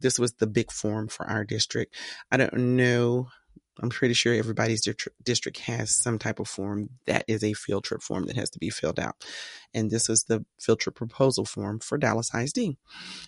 this 0.00 0.18
was 0.18 0.32
the 0.34 0.46
big 0.46 0.72
form 0.72 1.01
for 1.08 1.28
our 1.28 1.44
district. 1.44 1.94
I 2.30 2.36
don't 2.36 2.76
know. 2.76 3.28
I'm 3.80 3.88
pretty 3.88 4.14
sure 4.14 4.34
everybody's 4.34 4.86
district 5.22 5.58
has 5.60 5.90
some 5.90 6.18
type 6.18 6.38
of 6.40 6.46
form 6.46 6.90
that 7.06 7.24
is 7.26 7.42
a 7.42 7.54
field 7.54 7.84
trip 7.84 8.02
form 8.02 8.26
that 8.26 8.36
has 8.36 8.50
to 8.50 8.58
be 8.58 8.68
filled 8.68 9.00
out. 9.00 9.24
And 9.72 9.90
this 9.90 10.08
was 10.08 10.24
the 10.24 10.44
field 10.60 10.80
trip 10.80 10.94
proposal 10.94 11.46
form 11.46 11.80
for 11.80 11.96
Dallas 11.96 12.34
ISD. 12.34 12.76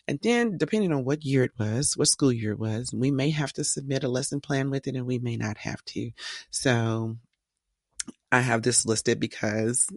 And 0.06 0.18
then, 0.22 0.58
depending 0.58 0.92
on 0.92 1.04
what 1.04 1.24
year 1.24 1.44
it 1.44 1.52
was, 1.58 1.96
what 1.96 2.08
school 2.08 2.32
year 2.32 2.52
it 2.52 2.58
was, 2.58 2.92
we 2.92 3.10
may 3.10 3.30
have 3.30 3.54
to 3.54 3.64
submit 3.64 4.04
a 4.04 4.08
lesson 4.08 4.40
plan 4.40 4.70
with 4.70 4.86
it 4.86 4.96
and 4.96 5.06
we 5.06 5.18
may 5.18 5.36
not 5.36 5.56
have 5.58 5.82
to. 5.86 6.10
So 6.50 7.16
I 8.30 8.40
have 8.40 8.62
this 8.62 8.84
listed 8.84 9.18
because 9.18 9.88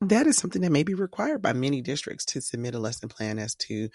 that 0.00 0.26
is 0.26 0.36
something 0.36 0.62
that 0.62 0.72
may 0.72 0.84
be 0.84 0.94
required 0.94 1.42
by 1.42 1.52
many 1.52 1.80
districts 1.80 2.24
to 2.26 2.40
submit 2.40 2.74
a 2.74 2.78
lesson 2.78 3.08
plan 3.08 3.38
as 3.38 3.54
to, 3.56 3.88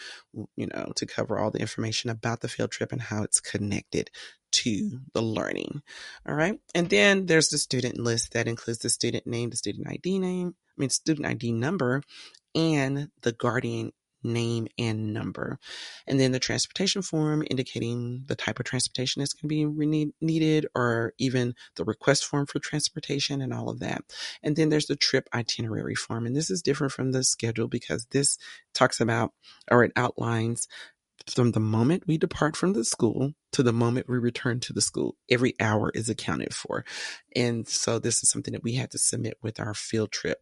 you 0.56 0.68
know, 0.68 0.92
to 0.96 1.06
cover 1.06 1.40
all 1.40 1.52
the 1.52 1.60
information 1.60 2.10
about 2.10 2.42
the 2.42 2.50
field 2.50 2.72
trip 2.72 2.92
and 2.92 3.02
how 3.02 3.24
it's 3.24 3.40
connected 3.40 4.10
to 4.52 5.00
the 5.14 5.22
learning. 5.22 5.82
All 6.28 6.36
right. 6.36 6.60
And 6.76 6.90
then 6.90 7.26
there's 7.26 7.50
the 7.50 7.58
student 7.58 8.00
list 8.00 8.34
that 8.34 8.48
includes 8.48 8.80
the 8.80 8.90
student 8.90 9.26
name, 9.26 9.50
the 9.50 9.56
student 9.56 9.88
ID 9.88 10.20
name, 10.20 10.56
I 10.70 10.74
mean, 10.78 10.90
student 10.90 11.26
ID 11.26 11.54
number, 11.54 12.04
and 12.54 13.10
the 13.22 13.32
guardian 13.32 13.94
name 14.24 14.68
and 14.78 15.14
number. 15.14 15.60
And 16.08 16.20
then 16.20 16.32
the 16.32 16.40
transportation 16.40 17.02
form 17.02 17.44
indicating 17.50 18.24
the 18.28 18.36
type 18.36 18.60
of 18.60 18.66
transportation 18.66 19.22
that's 19.22 19.34
going 19.34 19.50
to 19.50 19.76
be 19.76 20.14
needed 20.22 20.68
or 20.76 21.14
even 21.18 21.56
the 21.76 21.84
request 21.84 22.26
form 22.26 22.46
for 22.46 22.60
transportation 22.60 23.42
and 23.42 23.54
all 23.54 23.70
of 23.70 23.80
that. 23.80 24.04
And 24.42 24.56
then 24.56 24.70
there's 24.70 24.88
the 24.88 24.96
trip 24.96 25.28
itinerary 25.34 25.96
form. 25.96 26.26
And 26.26 26.36
this 26.36 26.50
is 26.50 26.62
different 26.62 26.94
from 26.94 27.12
the 27.12 27.24
schedule 27.24 27.68
because 27.68 28.08
this 28.12 28.38
talks 28.74 29.00
about 29.00 29.32
or 29.70 29.84
it 29.84 29.92
outlines 29.96 30.68
from 31.28 31.52
the 31.52 31.60
moment 31.60 32.04
we 32.08 32.18
depart 32.18 32.56
from 32.56 32.74
the 32.74 32.84
school 32.84 33.34
to 33.54 33.64
the 33.64 33.72
moment 33.74 34.10
we 34.10 34.18
return 34.18 34.60
to 34.62 34.74
the 34.74 34.82
school, 34.82 35.16
every 35.30 35.54
hour 35.60 35.92
is 35.94 36.10
accounted 36.10 36.54
for. 36.54 36.84
And 37.36 37.68
so 37.68 38.00
this 38.00 38.24
is 38.24 38.30
something 38.30 38.52
that 38.54 38.64
we 38.64 38.74
had 38.74 38.92
to 38.92 38.98
submit 38.98 39.38
with 39.42 39.60
our 39.60 39.74
field 39.74 40.12
trip 40.12 40.42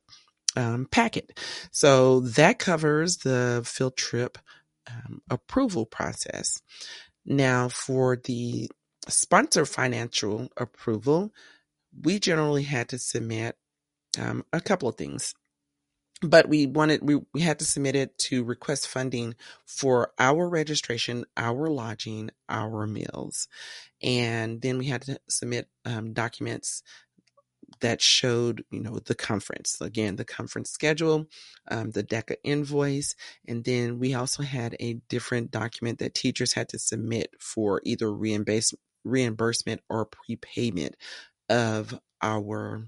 um, 0.56 0.88
packet. 0.92 1.40
So 1.72 2.22
that 2.22 2.60
covers 2.60 3.18
the 3.18 3.62
field 3.66 3.98
trip 3.98 4.38
um, 4.90 5.22
approval 5.30 5.86
process. 5.86 6.62
Now, 7.26 7.70
for 7.70 8.16
the 8.16 8.70
sponsor 9.08 9.66
financial 9.66 10.50
approval, 10.58 11.32
we 12.00 12.20
generally 12.20 12.64
had 12.64 12.90
to 12.90 12.98
submit 12.98 13.58
um, 14.20 14.46
a 14.52 14.62
couple 14.62 14.90
of 14.90 14.96
things. 14.96 15.34
But 16.24 16.48
we 16.48 16.68
wanted, 16.68 17.02
we, 17.02 17.20
we 17.34 17.42
had 17.42 17.58
to 17.60 17.66
submit 17.66 17.96
it 17.96 18.16
to 18.20 18.44
request 18.44 18.88
funding 18.88 19.34
for 19.66 20.12
our 20.20 20.48
registration, 20.48 21.26
our 21.36 21.68
lodging, 21.68 22.30
our 22.48 22.86
meals. 22.86 23.48
And 24.04 24.62
then 24.62 24.78
we 24.78 24.86
had 24.86 25.02
to 25.04 25.20
submit 25.28 25.68
um, 25.84 26.14
documents 26.14 26.84
that 27.80 28.02
showed, 28.02 28.64
you 28.70 28.82
know, 28.82 29.00
the 29.00 29.16
conference. 29.16 29.80
Again, 29.82 30.18
the 30.18 30.26
conference 30.26 30.70
schedule, 30.70 31.26
um, 31.70 31.92
the 31.92 32.04
DECA 32.04 32.36
invoice, 32.44 33.16
and 33.48 33.64
then 33.64 34.00
we 34.00 34.14
also 34.14 34.44
had 34.44 34.76
a 34.80 34.96
different 35.10 35.52
document 35.52 36.00
that 36.00 36.14
teachers 36.14 36.54
had 36.54 36.70
to 36.70 36.80
submit 36.80 37.34
for 37.40 37.82
either 37.84 38.14
reimbursement 38.14 39.82
or 39.90 40.06
prepayment 40.06 40.96
of 41.50 42.00
our 42.22 42.88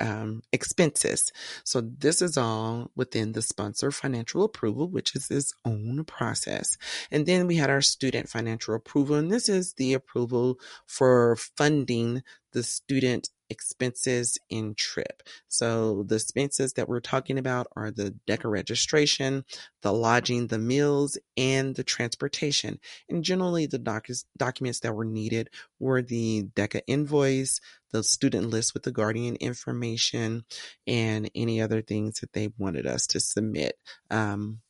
um, 0.00 0.42
expenses. 0.52 1.32
So 1.64 1.80
this 1.80 2.22
is 2.22 2.36
all 2.36 2.90
within 2.94 3.32
the 3.32 3.42
sponsor 3.42 3.90
financial 3.90 4.44
approval, 4.44 4.88
which 4.88 5.16
is 5.16 5.30
its 5.30 5.52
own 5.64 6.04
process. 6.04 6.76
And 7.10 7.26
then 7.26 7.46
we 7.46 7.56
had 7.56 7.70
our 7.70 7.80
student 7.82 8.28
financial 8.28 8.74
approval, 8.74 9.16
and 9.16 9.30
this 9.30 9.48
is 9.48 9.74
the 9.74 9.94
approval 9.94 10.58
for 10.86 11.36
funding 11.36 12.22
the 12.52 12.62
student 12.62 13.30
expenses 13.50 14.38
in 14.50 14.74
trip. 14.74 15.22
So 15.48 16.04
the 16.04 16.16
expenses 16.16 16.74
that 16.74 16.88
we're 16.88 17.00
talking 17.00 17.38
about 17.38 17.66
are 17.76 17.90
the 17.90 18.14
DECA 18.26 18.50
registration, 18.50 19.44
the 19.82 19.92
lodging, 19.92 20.48
the 20.48 20.58
meals, 20.58 21.18
and 21.36 21.74
the 21.74 21.84
transportation. 21.84 22.78
And 23.08 23.24
generally 23.24 23.66
the 23.66 23.78
doc- 23.78 24.08
documents 24.36 24.80
that 24.80 24.94
were 24.94 25.04
needed 25.04 25.50
were 25.78 26.02
the 26.02 26.44
DECA 26.54 26.82
invoice, 26.86 27.60
the 27.92 28.02
student 28.02 28.50
list 28.50 28.74
with 28.74 28.82
the 28.82 28.92
guardian 28.92 29.36
information, 29.36 30.44
and 30.86 31.30
any 31.34 31.60
other 31.60 31.82
things 31.82 32.20
that 32.20 32.32
they 32.32 32.50
wanted 32.58 32.86
us 32.86 33.06
to 33.08 33.20
submit. 33.20 33.76
Um, 34.10 34.60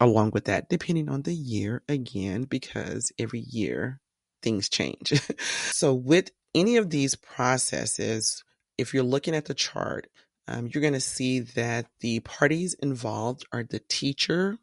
along 0.00 0.30
with 0.32 0.46
that, 0.46 0.68
depending 0.68 1.08
on 1.08 1.22
the 1.22 1.34
year 1.34 1.82
again, 1.88 2.44
because 2.44 3.12
every 3.18 3.40
year 3.40 4.00
things 4.42 4.68
change. 4.68 5.20
so 5.38 5.94
with 5.94 6.30
any 6.54 6.76
of 6.76 6.90
these 6.90 7.14
processes, 7.14 8.44
if 8.78 8.94
you're 8.94 9.02
looking 9.02 9.34
at 9.34 9.44
the 9.44 9.54
chart, 9.54 10.08
um, 10.48 10.68
you're 10.72 10.80
going 10.80 10.94
to 10.94 11.00
see 11.00 11.40
that 11.40 11.86
the 12.00 12.20
parties 12.20 12.74
involved 12.74 13.44
are 13.52 13.62
the 13.62 13.80
teacher 13.88 14.58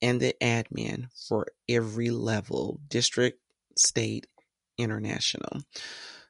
and 0.00 0.20
the 0.20 0.34
admin 0.40 1.08
for 1.28 1.46
every 1.68 2.10
level 2.10 2.80
district, 2.88 3.40
state, 3.76 4.26
international. 4.78 5.62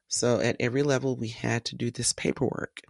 So 0.08 0.40
at 0.40 0.56
every 0.60 0.82
level, 0.82 1.16
we 1.16 1.28
had 1.28 1.64
to 1.66 1.76
do 1.76 1.90
this 1.90 2.12
paperwork. 2.12 2.80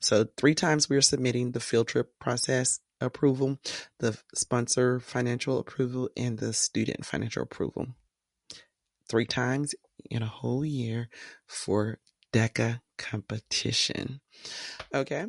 So 0.00 0.26
three 0.36 0.54
times 0.54 0.88
we 0.88 0.96
are 0.96 1.02
submitting 1.02 1.52
the 1.52 1.60
field 1.60 1.88
trip 1.88 2.18
process 2.18 2.80
approval, 3.00 3.58
the 3.98 4.18
sponsor 4.34 4.98
financial 4.98 5.58
approval, 5.58 6.08
and 6.16 6.38
the 6.38 6.52
student 6.52 7.04
financial 7.04 7.42
approval. 7.42 7.88
Three 9.08 9.26
times 9.26 9.74
in 10.10 10.22
a 10.22 10.26
whole 10.26 10.64
year 10.64 11.08
for 11.46 11.98
DECA 12.32 12.80
competition. 12.98 14.20
Okay. 14.94 15.26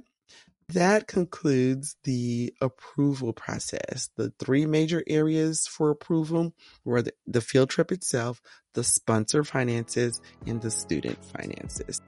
That 0.69 1.07
concludes 1.07 1.97
the 2.05 2.53
approval 2.61 3.33
process. 3.33 4.09
The 4.15 4.31
three 4.39 4.65
major 4.65 5.03
areas 5.05 5.67
for 5.67 5.89
approval 5.89 6.53
were 6.85 7.01
the, 7.01 7.13
the 7.27 7.41
field 7.41 7.69
trip 7.69 7.91
itself, 7.91 8.41
the 8.73 8.83
sponsor 8.83 9.43
finances, 9.43 10.21
and 10.47 10.61
the 10.61 10.71
student 10.71 11.23
finances. 11.25 11.99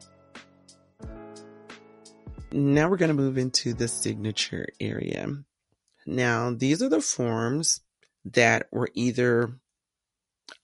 Now 2.54 2.88
we're 2.88 2.98
going 2.98 3.10
to 3.10 3.22
move 3.22 3.38
into 3.38 3.74
the 3.74 3.88
signature 3.90 4.68
area. 4.80 5.28
Now, 6.06 6.54
these 6.54 6.82
are 6.82 6.90
the 6.90 7.02
forms 7.02 7.82
that 8.26 8.68
were 8.72 8.90
either 8.94 9.60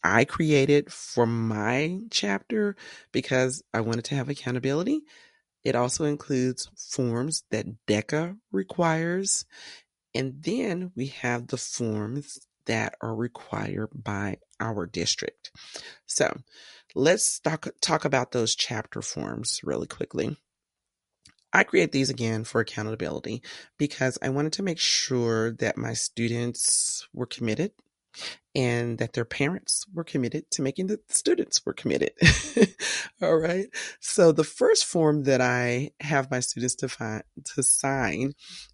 I 0.03 0.25
created 0.25 0.91
for 0.91 1.25
my 1.25 1.99
chapter 2.11 2.75
because 3.11 3.63
I 3.73 3.81
wanted 3.81 4.05
to 4.05 4.15
have 4.15 4.29
accountability. 4.29 5.01
It 5.63 5.75
also 5.75 6.05
includes 6.05 6.69
forms 6.75 7.43
that 7.51 7.65
DECA 7.85 8.37
requires. 8.51 9.45
And 10.15 10.41
then 10.41 10.91
we 10.95 11.07
have 11.07 11.47
the 11.47 11.57
forms 11.57 12.39
that 12.65 12.95
are 13.01 13.15
required 13.15 13.89
by 13.93 14.37
our 14.59 14.85
district. 14.85 15.51
So 16.05 16.41
let's 16.95 17.39
talk, 17.39 17.67
talk 17.81 18.05
about 18.05 18.31
those 18.31 18.55
chapter 18.55 19.01
forms 19.01 19.59
really 19.63 19.87
quickly. 19.87 20.37
I 21.51 21.63
create 21.63 21.91
these 21.91 22.11
again 22.11 22.43
for 22.43 22.61
accountability 22.61 23.41
because 23.77 24.19
I 24.21 24.29
wanted 24.29 24.53
to 24.53 24.63
make 24.63 24.77
sure 24.77 25.51
that 25.53 25.77
my 25.77 25.93
students 25.93 27.07
were 27.11 27.25
committed 27.25 27.71
and 28.55 28.97
that 28.97 29.13
their 29.13 29.25
parents 29.25 29.85
were 29.93 30.03
committed 30.03 30.49
to 30.51 30.61
making 30.61 30.87
the 30.87 30.99
students 31.09 31.65
were 31.65 31.73
committed. 31.73 32.11
All 33.21 33.37
right. 33.37 33.67
So 33.99 34.31
the 34.31 34.43
first 34.43 34.85
form 34.85 35.23
that 35.23 35.41
I 35.41 35.91
have 35.99 36.31
my 36.31 36.39
students 36.39 36.75
to 36.75 36.89
find, 36.89 37.23
to 37.55 37.63
sign 37.63 38.33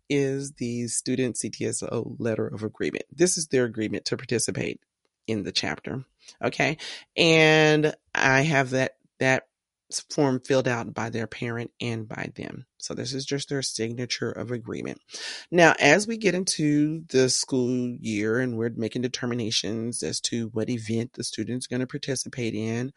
is 0.10 0.54
the 0.54 0.88
student 0.88 1.36
CTSO 1.36 2.16
letter 2.20 2.48
of 2.48 2.64
agreement. 2.64 3.06
This 3.12 3.38
is 3.38 3.48
their 3.48 3.66
agreement 3.66 4.06
to 4.06 4.18
participate 4.18 4.80
in 5.28 5.44
the 5.44 5.52
chapter. 5.52 6.06
Okay. 6.44 6.78
And 7.18 7.94
I 8.14 8.42
have 8.42 8.72
that, 8.72 8.94
that 9.20 9.44
form 10.10 10.40
filled 10.40 10.68
out 10.68 10.94
by 10.94 11.10
their 11.10 11.28
parent 11.28 11.72
and 11.82 12.08
by 12.08 12.32
them. 12.36 12.66
So 12.86 12.94
this 12.94 13.14
is 13.14 13.26
just 13.26 13.50
their 13.50 13.64
signature 13.64 14.32
of 14.32 14.52
agreement. 14.52 15.02
Now, 15.50 15.74
as 15.80 16.08
we 16.08 16.18
get 16.18 16.36
into 16.36 17.04
the 17.10 17.30
school 17.30 17.98
year 18.00 18.40
and 18.40 18.58
we're 18.58 18.70
making 18.76 19.02
determinations 19.02 20.04
as 20.04 20.22
to 20.22 20.50
what 20.50 20.70
event 20.70 21.14
the 21.14 21.24
student's 21.24 21.66
going 21.66 21.80
to 21.80 21.88
participate 21.88 22.54
in, 22.54 22.94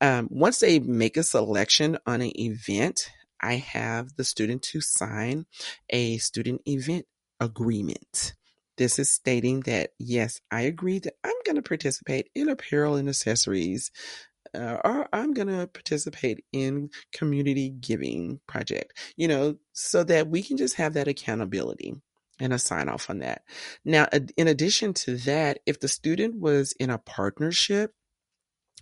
um, 0.00 0.28
once 0.30 0.60
they 0.60 0.78
make 0.78 1.18
a 1.18 1.22
selection 1.22 1.98
on 2.06 2.22
an 2.22 2.32
event, 2.40 3.10
I 3.40 3.56
have 3.56 4.16
the 4.16 4.24
student 4.24 4.62
to 4.62 4.80
sign 4.80 5.44
a 5.90 6.16
student 6.18 6.62
event 6.66 7.04
agreement. 7.38 8.34
This 8.78 8.98
is 8.98 9.10
stating 9.10 9.60
that, 9.60 9.90
yes, 9.98 10.40
I 10.50 10.62
agree 10.62 11.00
that 11.00 11.14
I'm 11.22 11.36
going 11.44 11.56
to 11.56 11.62
participate 11.62 12.30
in 12.34 12.48
apparel 12.48 12.94
and 12.94 13.08
accessories 13.08 13.90
uh, 14.54 14.78
or 14.84 15.08
I'm 15.12 15.34
going 15.34 15.48
to 15.48 15.66
participate 15.66 16.44
in 16.52 16.90
community 17.12 17.70
giving 17.70 18.40
project, 18.46 18.98
you 19.16 19.28
know, 19.28 19.56
so 19.72 20.04
that 20.04 20.28
we 20.28 20.42
can 20.42 20.56
just 20.56 20.76
have 20.76 20.94
that 20.94 21.08
accountability 21.08 21.94
and 22.40 22.52
a 22.52 22.58
sign 22.58 22.88
off 22.88 23.10
on 23.10 23.18
that. 23.18 23.42
Now, 23.84 24.06
in 24.36 24.48
addition 24.48 24.94
to 24.94 25.16
that, 25.18 25.60
if 25.66 25.80
the 25.80 25.88
student 25.88 26.40
was 26.40 26.72
in 26.72 26.90
a 26.90 26.98
partnership, 26.98 27.92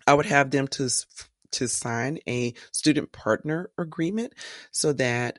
I 0.06 0.14
would 0.14 0.26
have 0.26 0.50
them 0.50 0.68
to 0.68 0.88
to 1.52 1.68
sign 1.68 2.18
a 2.28 2.52
student 2.73 3.12
partner 3.12 3.70
agreement 3.78 4.35
so 4.73 4.92
that 4.94 5.38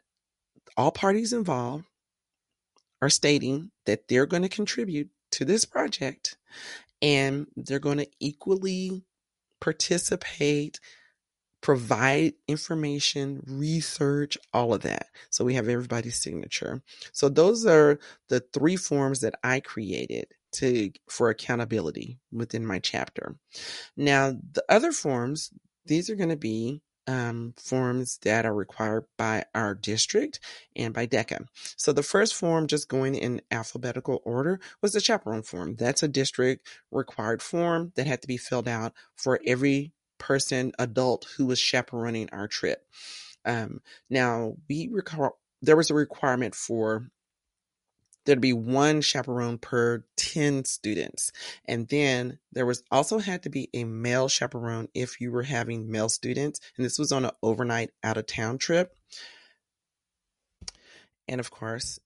all 0.76 0.92
parties 0.92 1.34
involved 1.34 1.86
are 3.02 3.10
stating 3.10 3.72
that 3.86 4.08
they're 4.08 4.26
going 4.26 4.42
to 4.42 4.50
contribute 4.50 5.10
to 5.32 5.46
this 5.46 5.66
project 5.66 6.38
and 7.02 7.48
they're 7.56 7.80
going 7.80 8.00
to 8.00 8.08
equally 8.20 9.04
participate, 9.60 10.80
provide 11.62 12.34
information, 12.48 13.44
research, 13.48 14.38
all 14.54 14.74
of 14.74 14.82
that. 14.82 15.08
So 15.30 15.44
we 15.44 15.56
have 15.56 15.68
everybody's 15.68 16.22
signature. 16.22 16.82
So 17.12 17.30
those 17.30 17.66
are 17.66 18.00
the 18.30 18.42
three 18.54 18.76
forms 18.76 19.22
that 19.22 19.36
I 19.44 19.60
created 19.60 20.28
to 20.54 20.92
for 21.10 21.30
accountability 21.30 22.20
within 22.32 22.66
my 22.66 22.80
chapter. 22.80 23.36
Now, 23.96 24.32
the 24.54 24.64
other 24.70 24.92
forms, 24.92 25.52
these 25.86 26.10
are 26.10 26.16
going 26.16 26.30
to 26.30 26.38
be 26.38 26.82
um, 27.08 27.54
forms 27.58 28.20
that 28.24 28.46
are 28.46 28.54
required 28.54 29.06
by 29.18 29.46
our 29.56 29.74
district 29.74 30.40
and 30.76 30.94
by 30.94 31.08
DECA. 31.08 31.46
So 31.78 31.94
the 31.94 32.04
first 32.04 32.36
form, 32.36 32.68
just 32.68 32.90
going 32.90 33.16
in 33.16 33.42
alphabetical 33.50 34.22
order, 34.24 34.60
was 34.82 34.94
the 34.94 35.00
chaperone 35.00 35.44
form. 35.44 35.76
That's 35.76 36.04
a 36.04 36.08
district 36.08 36.68
required 36.92 37.42
form 37.42 37.94
that 37.96 38.08
had 38.08 38.22
to 38.22 38.28
be 38.28 38.38
filled 38.38 38.68
out 38.68 38.94
for 39.16 39.40
every 39.46 39.94
person, 40.18 40.74
adult 40.78 41.28
who 41.38 41.46
was 41.46 41.60
chaperoning 41.60 42.30
our 42.32 42.48
trip. 42.48 42.86
Um, 43.46 43.82
now 44.10 44.56
we 44.68 44.90
require 44.92 45.32
there 45.62 45.78
was 45.78 45.90
a 45.90 45.96
requirement 45.96 46.54
for 46.54 47.10
there'd 48.28 48.42
be 48.42 48.54
one 48.54 49.00
chaperone 49.02 49.58
per 49.58 50.04
10 50.18 50.66
students. 50.66 51.32
And 51.66 51.88
then 51.88 52.40
there 52.52 52.66
was 52.66 52.84
also 52.92 53.20
had 53.20 53.44
to 53.44 53.50
be 53.50 53.70
a 53.74 53.86
male 53.86 54.28
chaperone 54.28 54.90
if 54.94 55.22
you 55.22 55.32
were 55.32 55.44
having 55.44 55.90
male 55.90 56.10
students. 56.10 56.60
And 56.76 56.86
this 56.86 57.00
was 57.00 57.14
on 57.14 57.24
an 57.24 57.32
overnight 57.42 57.92
out 58.04 58.18
of 58.18 58.28
town 58.28 58.58
trip. 58.58 58.94
And 61.28 61.40
of 61.40 61.50
course, 61.50 62.00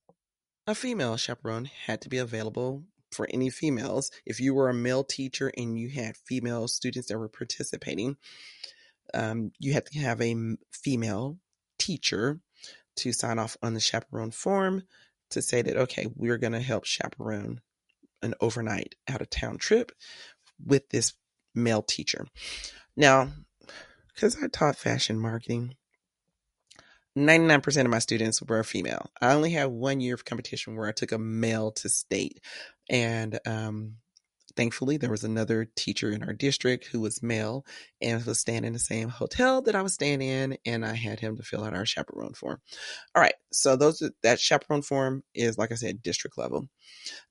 a 0.66 0.76
female 0.76 1.16
chaperone 1.16 1.68
had 1.86 2.00
to 2.02 2.08
be 2.08 2.18
available 2.18 2.84
for 3.10 3.26
any 3.30 3.50
females. 3.50 4.12
If 4.24 4.40
you 4.40 4.54
were 4.54 4.68
a 4.68 4.74
male 4.74 5.02
teacher 5.02 5.52
and 5.56 5.76
you 5.76 5.88
had 5.88 6.16
female 6.16 6.68
students 6.68 7.08
that 7.08 7.18
were 7.18 7.28
participating, 7.28 8.16
um, 9.12 9.50
you 9.58 9.72
had 9.72 9.86
to 9.86 9.98
have 9.98 10.20
a 10.20 10.36
female 10.70 11.38
teacher 11.78 12.40
to 12.94 13.12
sign 13.12 13.40
off 13.40 13.56
on 13.60 13.74
the 13.74 13.80
chaperone 13.80 14.30
form 14.30 14.84
to 15.32 15.42
say 15.42 15.62
that, 15.62 15.76
okay, 15.76 16.08
we're 16.14 16.38
going 16.38 16.52
to 16.52 16.60
help 16.60 16.84
chaperone 16.84 17.60
an 18.22 18.34
overnight 18.40 18.94
out 19.08 19.20
of 19.20 19.30
town 19.30 19.58
trip 19.58 19.92
with 20.64 20.88
this 20.90 21.14
male 21.54 21.82
teacher. 21.82 22.26
Now, 22.96 23.30
because 24.14 24.36
I 24.42 24.48
taught 24.48 24.76
fashion 24.76 25.18
marketing, 25.18 25.74
99% 27.16 27.80
of 27.84 27.90
my 27.90 27.98
students 27.98 28.40
were 28.42 28.64
female. 28.64 29.10
I 29.20 29.34
only 29.34 29.50
had 29.50 29.66
one 29.66 30.00
year 30.00 30.14
of 30.14 30.24
competition 30.24 30.76
where 30.76 30.88
I 30.88 30.92
took 30.92 31.12
a 31.12 31.18
male 31.18 31.72
to 31.72 31.88
state. 31.88 32.40
And 32.88 33.38
um, 33.46 33.96
thankfully, 34.56 34.96
there 34.96 35.10
was 35.10 35.24
another 35.24 35.68
teacher 35.76 36.10
in 36.10 36.22
our 36.22 36.32
district 36.32 36.86
who 36.86 37.00
was 37.00 37.22
male 37.22 37.64
and 38.00 38.24
was 38.24 38.38
staying 38.38 38.64
in 38.64 38.72
the 38.72 38.78
same 38.78 39.08
hotel 39.08 39.62
that 39.62 39.74
I 39.74 39.82
was 39.82 39.94
staying 39.94 40.22
in, 40.22 40.56
and 40.64 40.84
I 40.84 40.94
had 40.94 41.20
him 41.20 41.36
to 41.36 41.42
fill 41.42 41.64
out 41.64 41.74
our 41.74 41.86
chaperone 41.86 42.34
form. 42.34 42.60
All 43.14 43.22
right, 43.22 43.34
so 43.52 43.76
those 43.76 44.02
that 44.22 44.40
chaperone 44.40 44.82
form 44.82 45.22
is, 45.34 45.58
like 45.58 45.72
I 45.72 45.76
said, 45.76 46.02
district 46.02 46.38
level. 46.38 46.68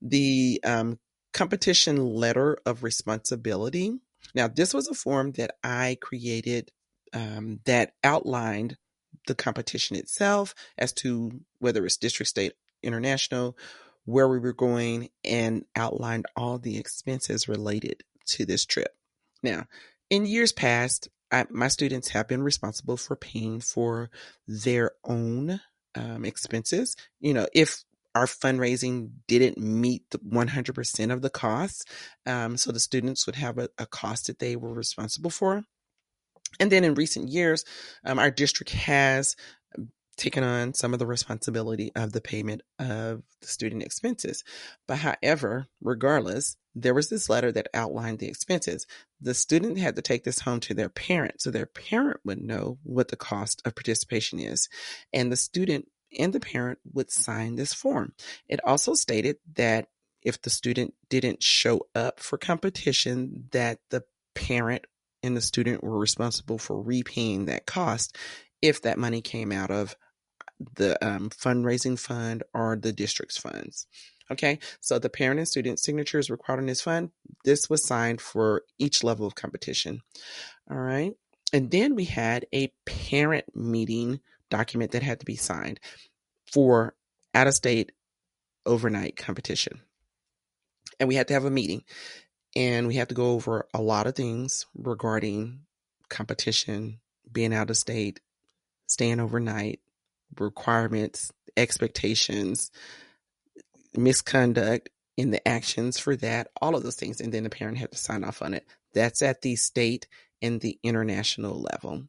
The 0.00 0.60
um, 0.64 0.98
competition 1.32 1.96
letter 1.96 2.58
of 2.66 2.82
responsibility. 2.82 3.94
Now, 4.34 4.48
this 4.48 4.74
was 4.74 4.88
a 4.88 4.94
form 4.94 5.32
that 5.32 5.56
I 5.62 5.98
created 6.00 6.70
um, 7.12 7.60
that 7.64 7.92
outlined 8.04 8.76
the 9.26 9.34
competition 9.34 9.96
itself 9.96 10.54
as 10.78 10.92
to 10.92 11.40
whether 11.58 11.84
it's 11.84 11.96
district, 11.96 12.30
state, 12.30 12.52
international, 12.82 13.56
where 14.04 14.28
we 14.28 14.38
were 14.38 14.52
going 14.52 15.08
and 15.24 15.64
outlined 15.76 16.26
all 16.36 16.58
the 16.58 16.78
expenses 16.78 17.48
related 17.48 18.02
to 18.26 18.44
this 18.44 18.64
trip. 18.64 18.90
Now, 19.42 19.66
in 20.10 20.26
years 20.26 20.52
past, 20.52 21.08
I, 21.30 21.46
my 21.50 21.68
students 21.68 22.08
have 22.08 22.28
been 22.28 22.42
responsible 22.42 22.96
for 22.96 23.16
paying 23.16 23.60
for 23.60 24.10
their 24.46 24.92
own 25.04 25.60
um, 25.94 26.24
expenses. 26.24 26.96
You 27.20 27.34
know, 27.34 27.46
if 27.54 27.84
our 28.14 28.26
fundraising 28.26 29.10
didn't 29.26 29.58
meet 29.58 30.10
the 30.10 30.18
100% 30.18 31.12
of 31.12 31.22
the 31.22 31.30
costs, 31.30 31.84
um, 32.26 32.56
so 32.56 32.70
the 32.72 32.80
students 32.80 33.26
would 33.26 33.36
have 33.36 33.58
a, 33.58 33.68
a 33.78 33.86
cost 33.86 34.26
that 34.26 34.38
they 34.38 34.56
were 34.56 34.74
responsible 34.74 35.30
for. 35.30 35.64
And 36.60 36.70
then 36.70 36.84
in 36.84 36.94
recent 36.94 37.28
years, 37.28 37.64
um, 38.04 38.18
our 38.18 38.30
district 38.30 38.72
has 38.72 39.36
taken 40.16 40.44
on 40.44 40.74
some 40.74 40.92
of 40.92 40.98
the 40.98 41.06
responsibility 41.06 41.90
of 41.94 42.12
the 42.12 42.20
payment 42.20 42.62
of 42.78 43.22
the 43.40 43.46
student 43.46 43.82
expenses. 43.82 44.44
But 44.86 44.98
however, 44.98 45.66
regardless, 45.80 46.56
there 46.74 46.94
was 46.94 47.08
this 47.08 47.28
letter 47.28 47.52
that 47.52 47.68
outlined 47.74 48.18
the 48.18 48.28
expenses. 48.28 48.86
The 49.20 49.34
student 49.34 49.78
had 49.78 49.96
to 49.96 50.02
take 50.02 50.24
this 50.24 50.40
home 50.40 50.60
to 50.60 50.74
their 50.74 50.88
parent 50.88 51.40
so 51.40 51.50
their 51.50 51.66
parent 51.66 52.20
would 52.24 52.40
know 52.40 52.78
what 52.82 53.08
the 53.08 53.16
cost 53.16 53.62
of 53.64 53.74
participation 53.74 54.38
is. 54.38 54.68
And 55.12 55.30
the 55.30 55.36
student 55.36 55.88
and 56.18 56.32
the 56.32 56.40
parent 56.40 56.78
would 56.92 57.10
sign 57.10 57.56
this 57.56 57.72
form. 57.72 58.12
It 58.48 58.60
also 58.64 58.94
stated 58.94 59.36
that 59.54 59.88
if 60.22 60.40
the 60.40 60.50
student 60.50 60.94
didn't 61.08 61.42
show 61.42 61.86
up 61.94 62.20
for 62.20 62.38
competition, 62.38 63.48
that 63.52 63.78
the 63.90 64.04
parent 64.34 64.86
and 65.22 65.36
the 65.36 65.40
student 65.40 65.82
were 65.82 65.98
responsible 65.98 66.58
for 66.58 66.80
repaying 66.80 67.46
that 67.46 67.66
cost 67.66 68.16
if 68.62 68.82
that 68.82 68.98
money 68.98 69.20
came 69.20 69.52
out 69.52 69.70
of 69.70 69.96
the 70.76 71.04
um, 71.04 71.28
fundraising 71.30 71.98
fund 71.98 72.44
or 72.54 72.76
the 72.76 72.92
district's 72.92 73.36
funds. 73.36 73.86
Okay, 74.30 74.60
so 74.80 74.98
the 74.98 75.10
parent 75.10 75.40
and 75.40 75.48
student 75.48 75.80
signatures 75.80 76.30
required 76.30 76.60
in 76.60 76.66
this 76.66 76.80
fund. 76.80 77.10
This 77.44 77.68
was 77.68 77.84
signed 77.86 78.20
for 78.20 78.62
each 78.78 79.04
level 79.04 79.26
of 79.26 79.34
competition. 79.34 80.00
All 80.70 80.78
right, 80.78 81.12
and 81.52 81.70
then 81.70 81.94
we 81.96 82.04
had 82.04 82.46
a 82.54 82.72
parent 82.86 83.44
meeting 83.54 84.20
document 84.48 84.92
that 84.92 85.02
had 85.02 85.20
to 85.20 85.26
be 85.26 85.36
signed 85.36 85.80
for 86.50 86.94
out 87.34 87.46
of 87.48 87.54
state 87.54 87.92
overnight 88.64 89.16
competition. 89.16 89.80
And 91.00 91.08
we 91.08 91.16
had 91.16 91.28
to 91.28 91.34
have 91.34 91.44
a 91.44 91.50
meeting. 91.50 91.82
and 92.54 92.86
we 92.86 92.94
had 92.96 93.08
to 93.08 93.14
go 93.14 93.32
over 93.32 93.66
a 93.72 93.80
lot 93.80 94.06
of 94.06 94.14
things 94.14 94.66
regarding 94.74 95.60
competition, 96.08 97.00
being 97.30 97.54
out 97.54 97.70
of 97.70 97.76
state, 97.76 98.20
staying 98.92 99.20
overnight, 99.20 99.80
requirements, 100.38 101.32
expectations, 101.56 102.70
misconduct 103.94 104.90
in 105.16 105.30
the 105.30 105.46
actions 105.46 105.98
for 105.98 106.16
that, 106.16 106.48
all 106.60 106.74
of 106.74 106.82
those 106.82 106.96
things. 106.96 107.20
And 107.20 107.32
then 107.32 107.44
the 107.44 107.50
parent 107.50 107.78
had 107.78 107.92
to 107.92 107.98
sign 107.98 108.24
off 108.24 108.42
on 108.42 108.54
it. 108.54 108.66
That's 108.94 109.22
at 109.22 109.42
the 109.42 109.56
state 109.56 110.06
and 110.40 110.60
the 110.60 110.78
international 110.82 111.60
level. 111.60 112.04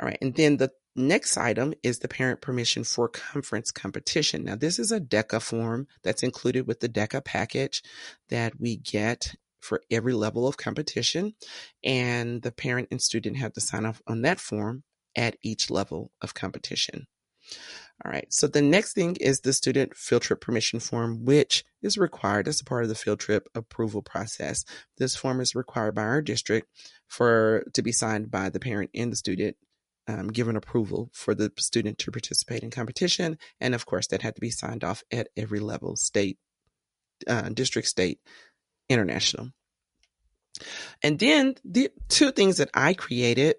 All 0.00 0.06
right. 0.06 0.18
And 0.20 0.34
then 0.34 0.56
the 0.56 0.70
next 0.96 1.36
item 1.36 1.74
is 1.82 1.98
the 1.98 2.08
parent 2.08 2.40
permission 2.40 2.84
for 2.84 3.08
conference 3.08 3.70
competition. 3.70 4.44
Now, 4.44 4.56
this 4.56 4.78
is 4.78 4.92
a 4.92 5.00
DECA 5.00 5.40
form 5.40 5.86
that's 6.02 6.22
included 6.22 6.66
with 6.66 6.80
the 6.80 6.88
DECA 6.88 7.24
package 7.24 7.82
that 8.28 8.60
we 8.60 8.76
get 8.76 9.34
for 9.60 9.80
every 9.90 10.12
level 10.12 10.46
of 10.46 10.56
competition. 10.56 11.34
And 11.82 12.42
the 12.42 12.52
parent 12.52 12.88
and 12.90 13.00
student 13.00 13.38
have 13.38 13.52
to 13.54 13.60
sign 13.60 13.86
off 13.86 14.02
on 14.06 14.22
that 14.22 14.40
form 14.40 14.82
at 15.16 15.36
each 15.42 15.70
level 15.70 16.10
of 16.20 16.34
competition. 16.34 17.06
All 18.04 18.10
right. 18.10 18.26
So 18.32 18.46
the 18.46 18.62
next 18.62 18.94
thing 18.94 19.16
is 19.20 19.40
the 19.40 19.52
student 19.52 19.94
field 19.94 20.22
trip 20.22 20.40
permission 20.40 20.80
form, 20.80 21.24
which 21.24 21.64
is 21.80 21.96
required 21.96 22.48
as 22.48 22.60
a 22.60 22.64
part 22.64 22.82
of 22.82 22.88
the 22.88 22.94
field 22.94 23.20
trip 23.20 23.48
approval 23.54 24.02
process. 24.02 24.64
This 24.98 25.14
form 25.14 25.40
is 25.40 25.54
required 25.54 25.94
by 25.94 26.02
our 26.02 26.20
district 26.20 26.68
for 27.06 27.64
to 27.72 27.82
be 27.82 27.92
signed 27.92 28.30
by 28.30 28.48
the 28.48 28.58
parent 28.58 28.90
and 28.94 29.12
the 29.12 29.16
student, 29.16 29.56
um, 30.08 30.28
given 30.28 30.56
approval 30.56 31.10
for 31.12 31.34
the 31.34 31.52
student 31.58 31.98
to 31.98 32.10
participate 32.10 32.62
in 32.62 32.70
competition. 32.70 33.38
And 33.60 33.74
of 33.74 33.86
course, 33.86 34.08
that 34.08 34.22
had 34.22 34.34
to 34.34 34.40
be 34.40 34.50
signed 34.50 34.82
off 34.82 35.04
at 35.12 35.28
every 35.36 35.60
level, 35.60 35.94
state, 35.94 36.38
uh, 37.28 37.50
district, 37.50 37.88
state, 37.88 38.18
international. 38.88 39.50
And 41.02 41.18
then 41.18 41.54
the 41.64 41.90
two 42.08 42.32
things 42.32 42.56
that 42.58 42.70
I 42.74 42.94
created 42.94 43.56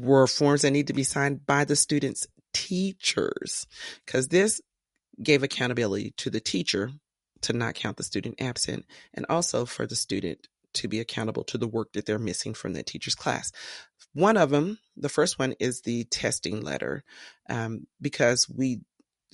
were 0.00 0.26
forms 0.26 0.62
that 0.62 0.70
need 0.70 0.88
to 0.88 0.92
be 0.92 1.04
signed 1.04 1.46
by 1.46 1.64
the 1.64 1.76
students 1.76 2.26
teachers 2.52 3.66
because 4.04 4.28
this 4.28 4.60
gave 5.22 5.42
accountability 5.42 6.12
to 6.16 6.30
the 6.30 6.40
teacher 6.40 6.90
to 7.42 7.52
not 7.52 7.74
count 7.74 7.96
the 7.96 8.02
student 8.02 8.40
absent 8.40 8.84
and 9.14 9.26
also 9.28 9.64
for 9.64 9.86
the 9.86 9.96
student 9.96 10.48
to 10.74 10.88
be 10.88 11.00
accountable 11.00 11.44
to 11.44 11.58
the 11.58 11.68
work 11.68 11.92
that 11.92 12.06
they're 12.06 12.18
missing 12.18 12.54
from 12.54 12.74
that 12.74 12.86
teacher's 12.86 13.14
class. 13.14 13.52
One 14.12 14.36
of 14.36 14.50
them, 14.50 14.78
the 14.96 15.08
first 15.08 15.38
one 15.38 15.54
is 15.58 15.82
the 15.82 16.04
testing 16.04 16.62
letter, 16.62 17.04
um, 17.48 17.86
because 18.00 18.48
we 18.48 18.80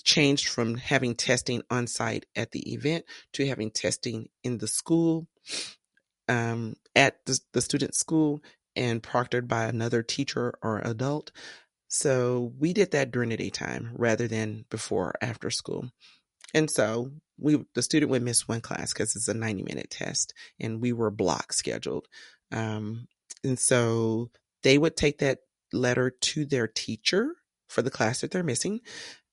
changed 0.02 0.48
from 0.48 0.76
having 0.76 1.14
testing 1.14 1.62
on 1.70 1.86
site 1.86 2.26
at 2.34 2.52
the 2.52 2.72
event 2.72 3.04
to 3.32 3.46
having 3.46 3.70
testing 3.70 4.28
in 4.42 4.58
the 4.58 4.66
school, 4.66 5.26
um, 6.28 6.74
at 6.96 7.24
the, 7.26 7.38
the 7.52 7.60
student 7.60 7.94
school 7.94 8.42
and 8.76 9.02
proctored 9.02 9.48
by 9.48 9.64
another 9.64 10.02
teacher 10.02 10.54
or 10.62 10.78
adult. 10.80 11.30
So 11.88 12.52
we 12.58 12.72
did 12.72 12.90
that 12.92 13.10
during 13.10 13.30
the 13.30 13.36
daytime 13.36 13.92
rather 13.94 14.26
than 14.26 14.64
before 14.70 15.08
or 15.08 15.14
after 15.22 15.50
school. 15.50 15.90
And 16.52 16.70
so 16.70 17.10
we 17.38 17.64
the 17.74 17.82
student 17.82 18.10
would 18.10 18.22
miss 18.22 18.48
one 18.48 18.60
class 18.60 18.92
because 18.92 19.16
it's 19.16 19.28
a 19.28 19.34
90 19.34 19.62
minute 19.64 19.90
test 19.90 20.34
and 20.60 20.80
we 20.80 20.92
were 20.92 21.10
block 21.10 21.52
scheduled. 21.52 22.06
Um, 22.52 23.08
and 23.42 23.58
so 23.58 24.30
they 24.62 24.78
would 24.78 24.96
take 24.96 25.18
that 25.18 25.40
letter 25.72 26.10
to 26.10 26.44
their 26.44 26.68
teacher 26.68 27.34
for 27.68 27.82
the 27.82 27.90
class 27.90 28.20
that 28.20 28.30
they're 28.30 28.42
missing. 28.42 28.80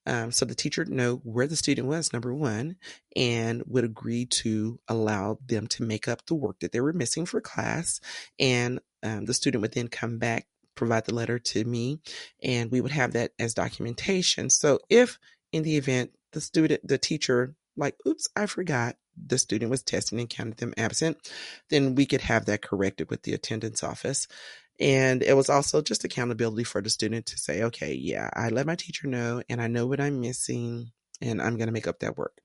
Um, 0.06 0.32
so 0.32 0.46
the 0.46 0.56
teacher 0.56 0.84
know 0.86 1.18
where 1.24 1.48
the 1.48 1.56
student 1.56 1.88
was, 1.88 2.12
number 2.12 2.34
one, 2.34 2.78
and 3.16 3.64
would 3.68 3.84
agree 3.84 4.26
to 4.26 4.80
allow 4.88 5.38
them 5.46 5.68
to 5.68 5.84
make 5.84 6.08
up 6.08 6.26
the 6.26 6.36
work 6.36 6.60
that 6.60 6.72
they 6.72 6.82
were 6.82 6.94
missing 6.94 7.26
for 7.26 7.40
class. 7.40 8.00
And 8.40 8.80
um, 9.04 9.26
the 9.26 9.34
student 9.34 9.62
would 9.62 9.74
then 9.74 9.88
come 9.88 10.18
back 10.18 10.48
provide 10.76 11.06
the 11.06 11.14
letter 11.14 11.38
to 11.38 11.64
me 11.64 12.00
and 12.42 12.72
we 12.72 12.82
would 12.82 12.92
have 12.92 13.14
that 13.14 13.32
as 13.38 13.54
documentation. 13.54 14.50
So 14.50 14.80
if 14.90 15.20
in 15.52 15.64
the 15.64 15.78
event 15.78 16.12
the 16.32 16.42
student, 16.42 16.88
the 16.88 16.98
teacher, 16.98 17.56
like, 17.76 17.96
oops, 18.08 18.28
I 18.36 18.46
forgot 18.46 18.96
the 19.16 19.38
student 19.38 19.70
was 19.70 19.84
testing 19.84 20.20
and 20.20 20.30
counted 20.30 20.58
them 20.58 20.74
absent, 20.78 21.18
then 21.70 21.96
we 21.96 22.06
could 22.06 22.22
have 22.22 22.46
that 22.46 22.62
corrected 22.62 23.10
with 23.10 23.24
the 23.24 23.34
attendance 23.34 23.84
office. 23.84 24.28
And 24.82 25.22
it 25.22 25.36
was 25.36 25.50
also 25.50 25.82
just 25.82 26.04
accountability 26.04 26.64
for 26.64 26.82
the 26.82 26.90
student 26.90 27.28
to 27.28 27.38
say, 27.38 27.64
okay, 27.64 27.94
yeah, 27.94 28.30
I 28.34 28.50
let 28.50 28.66
my 28.66 28.76
teacher 28.76 29.08
know 29.08 29.44
and 29.48 29.62
I 29.62 29.68
know 29.68 29.86
what 29.86 30.02
I'm 30.02 30.20
missing 30.20 30.92
and 31.22 31.40
I'm 31.42 31.58
going 31.58 31.68
to 31.68 31.74
make 31.74 31.88
up 31.88 32.00
that 32.00 32.18
work. 32.18 32.42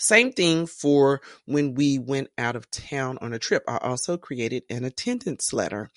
Same 0.00 0.32
thing 0.32 0.66
for 0.66 1.20
when 1.44 1.74
we 1.74 1.98
went 1.98 2.30
out 2.38 2.56
of 2.56 2.70
town 2.70 3.18
on 3.20 3.34
a 3.34 3.38
trip. 3.38 3.62
I 3.68 3.76
also 3.76 4.16
created 4.16 4.62
an 4.70 4.84
attendance 4.84 5.52
letter. 5.52 5.90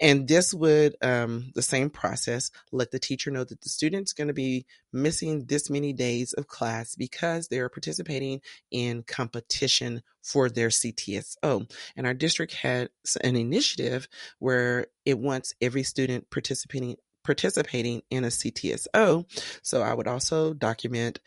And 0.00 0.26
this 0.26 0.54
would, 0.54 0.96
um, 1.02 1.52
the 1.54 1.60
same 1.60 1.90
process, 1.90 2.50
let 2.72 2.92
the 2.92 2.98
teacher 2.98 3.30
know 3.30 3.44
that 3.44 3.60
the 3.60 3.68
student's 3.68 4.14
going 4.14 4.28
to 4.28 4.34
be 4.34 4.64
missing 4.90 5.44
this 5.44 5.68
many 5.68 5.92
days 5.92 6.32
of 6.32 6.48
class 6.48 6.96
because 6.96 7.48
they're 7.48 7.68
participating 7.68 8.40
in 8.70 9.02
competition 9.02 10.02
for 10.22 10.48
their 10.48 10.68
CTSO. 10.68 11.70
And 11.94 12.06
our 12.06 12.14
district 12.14 12.54
had 12.54 12.88
an 13.22 13.36
initiative 13.36 14.08
where 14.38 14.86
it 15.04 15.18
wants 15.18 15.52
every 15.60 15.82
student 15.82 16.30
participating 16.30 16.96
participating 17.22 18.02
in 18.10 18.24
a 18.24 18.28
CTSO. 18.28 19.24
So 19.62 19.82
I 19.82 19.94
would 19.94 20.08
also 20.08 20.54
document 20.54 21.20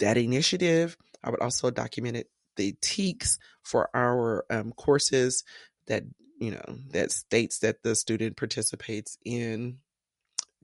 that 0.00 0.16
initiative 0.16 0.96
I 1.22 1.30
would 1.30 1.40
also 1.40 1.70
document 1.70 2.26
the 2.56 2.76
TEKS 2.80 3.38
for 3.62 3.88
our 3.94 4.44
um, 4.50 4.72
courses 4.72 5.44
that, 5.86 6.04
you 6.38 6.50
know, 6.52 6.78
that 6.90 7.12
states 7.12 7.58
that 7.60 7.82
the 7.82 7.94
student 7.94 8.36
participates 8.36 9.18
in 9.24 9.78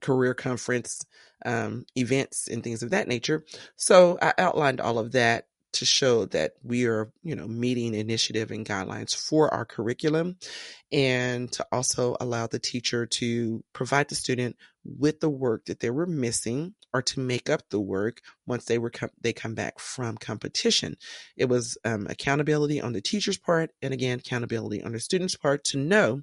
career 0.01 0.35
conference 0.35 1.05
um, 1.45 1.87
events 1.97 2.49
and 2.49 2.62
things 2.62 2.83
of 2.83 2.90
that 2.90 3.09
nature. 3.09 3.45
So 3.77 4.19
I 4.21 4.35
outlined 4.38 4.81
all 4.81 4.99
of 4.99 5.12
that 5.12 5.47
to 5.79 5.85
show 5.85 6.25
that 6.27 6.53
we 6.62 6.87
are, 6.87 7.11
you 7.23 7.35
know, 7.35 7.47
meeting 7.47 7.95
initiative 7.95 8.51
and 8.51 8.67
guidelines 8.67 9.15
for 9.15 9.53
our 9.53 9.65
curriculum 9.65 10.37
and 10.93 11.51
to 11.53 11.67
also 11.73 12.17
allow 12.21 12.47
the 12.47 12.59
teacher 12.59 13.07
to 13.07 13.62
provide 13.73 14.09
the 14.09 14.15
student 14.15 14.57
with 14.85 15.21
the 15.21 15.31
work 15.31 15.65
that 15.67 15.81
they 15.81 15.91
were 15.91 16.07
missing 16.07 16.75
or 16.93 17.03
to 17.03 17.21
make 17.21 17.51
up 17.51 17.62
the 17.71 17.81
work 17.81 18.21
once 18.47 18.65
they 18.65 18.79
were 18.79 18.91
com- 18.91 19.11
they 19.21 19.33
come 19.33 19.55
back 19.55 19.79
from 19.79 20.17
competition. 20.17 20.97
It 21.37 21.47
was 21.47 21.77
um, 21.85 22.07
accountability 22.09 22.81
on 22.81 22.93
the 22.93 23.01
teacher's 23.01 23.39
part 23.39 23.71
and 23.83 23.93
again 23.93 24.21
accountability 24.21 24.83
on 24.83 24.93
the 24.93 25.01
student's 25.01 25.37
part 25.37 25.65
to 25.65 25.79
know 25.79 26.23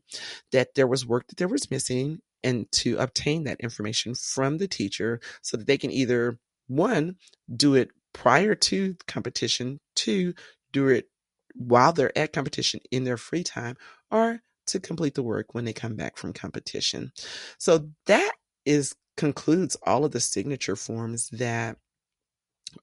that 0.52 0.76
there 0.76 0.88
was 0.88 1.06
work 1.06 1.28
that 1.28 1.38
there 1.38 1.48
was 1.48 1.70
missing 1.70 2.20
and 2.44 2.72
to 2.72 2.98
obtain 2.98 3.44
that 3.44 3.62
information 3.62 4.16
from 4.16 4.58
the 4.58 4.68
teacher 4.68 5.20
so 5.42 5.58
that 5.58 5.68
they 5.68 5.78
can 5.78 5.92
either 5.92 6.38
one 6.68 7.16
do 7.54 7.76
it 7.76 7.90
prior 8.14 8.56
to 8.56 8.96
competition, 9.08 9.80
two, 9.96 10.34
do 10.72 10.88
it 10.88 11.08
while 11.56 11.94
they're 11.94 12.18
at 12.18 12.34
competition 12.34 12.80
in 12.92 13.04
their 13.04 13.18
free 13.18 13.44
time, 13.44 13.76
or 14.10 14.40
to 14.68 14.80
complete 14.80 15.14
the 15.16 15.24
work 15.24 15.54
when 15.54 15.66
they 15.66 15.74
come 15.74 15.96
back 15.96 16.18
from 16.18 16.34
competition. 16.34 17.12
So 17.58 17.90
that 18.06 18.34
is 18.66 18.96
concludes 19.18 19.78
all 19.86 20.06
of 20.06 20.12
the 20.12 20.20
signature 20.20 20.76
forms 20.76 21.30
that 21.30 21.78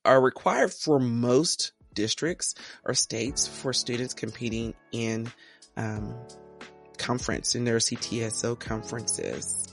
are 0.05 0.21
required 0.21 0.73
for 0.73 1.01
most 1.01 1.73
districts 1.95 2.55
or 2.85 2.95
states 2.95 3.49
for 3.49 3.73
students 3.73 4.15
competing 4.15 4.75
in 4.93 5.31
um, 5.77 6.15
conference 6.99 7.55
in 7.55 7.65
their 7.65 7.79
CTSO 7.79 8.59
conferences. 8.59 9.70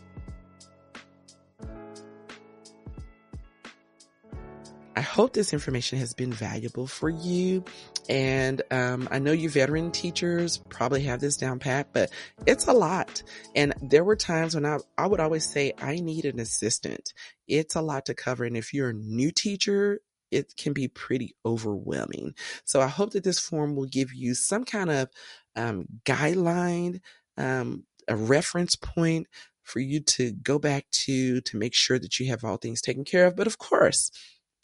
I 4.97 5.01
hope 5.01 5.33
this 5.33 5.53
information 5.53 5.99
has 5.99 6.15
been 6.15 6.33
valuable 6.33 6.87
for 6.87 7.07
you. 7.07 7.63
And 8.09 8.63
um, 8.71 9.07
I 9.11 9.19
know 9.19 9.31
you 9.31 9.47
veteran 9.47 9.91
teachers 9.91 10.57
probably 10.69 11.03
have 11.03 11.19
this 11.19 11.37
down 11.37 11.59
pat, 11.59 11.89
but 11.93 12.09
it's 12.47 12.65
a 12.65 12.73
lot. 12.73 13.21
And 13.55 13.75
there 13.79 14.03
were 14.03 14.15
times 14.15 14.55
when 14.55 14.65
I, 14.65 14.79
I 14.97 15.05
would 15.05 15.19
always 15.19 15.45
say, 15.45 15.73
I 15.79 15.97
need 15.97 16.25
an 16.25 16.39
assistant. 16.39 17.13
It's 17.47 17.75
a 17.75 17.81
lot 17.81 18.07
to 18.07 18.15
cover. 18.15 18.43
And 18.43 18.57
if 18.57 18.73
you're 18.73 18.89
a 18.89 18.93
new 18.93 19.29
teacher, 19.29 19.99
it 20.31 20.55
can 20.57 20.73
be 20.73 20.87
pretty 20.87 21.35
overwhelming. 21.45 22.33
So 22.65 22.81
I 22.81 22.87
hope 22.87 23.11
that 23.11 23.23
this 23.23 23.39
form 23.39 23.75
will 23.75 23.85
give 23.85 24.15
you 24.15 24.33
some 24.33 24.63
kind 24.63 24.89
of 24.89 25.09
um, 25.55 25.85
guideline, 26.05 27.01
um, 27.37 27.83
a 28.07 28.15
reference 28.15 28.75
point 28.75 29.27
for 29.61 29.79
you 29.79 29.99
to 29.99 30.31
go 30.31 30.57
back 30.57 30.85
to 30.89 31.41
to 31.41 31.57
make 31.57 31.75
sure 31.75 31.99
that 31.99 32.19
you 32.19 32.29
have 32.29 32.43
all 32.43 32.57
things 32.57 32.81
taken 32.81 33.03
care 33.03 33.27
of. 33.27 33.35
But 33.35 33.45
of 33.47 33.59
course, 33.59 34.11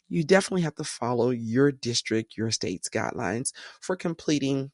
you 0.08 0.24
definitely 0.24 0.62
have 0.62 0.74
to 0.76 0.84
follow 0.84 1.30
your 1.30 1.72
district, 1.72 2.36
your 2.36 2.50
state's 2.50 2.88
guidelines 2.88 3.52
for 3.80 3.96
completing 3.96 4.70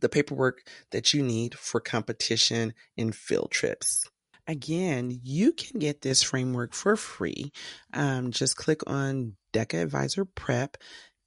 the 0.00 0.08
paperwork 0.08 0.62
that 0.92 1.12
you 1.12 1.22
need 1.22 1.54
for 1.54 1.80
competition 1.80 2.74
and 2.96 3.14
field 3.14 3.50
trips. 3.50 4.08
Again, 4.46 5.20
you 5.22 5.52
can 5.52 5.78
get 5.78 6.00
this 6.00 6.22
framework 6.22 6.74
for 6.74 6.96
free. 6.96 7.52
Um, 7.92 8.30
just 8.30 8.56
click 8.56 8.80
on 8.86 9.34
DECA 9.52 9.82
Advisor 9.82 10.24
Prep 10.24 10.76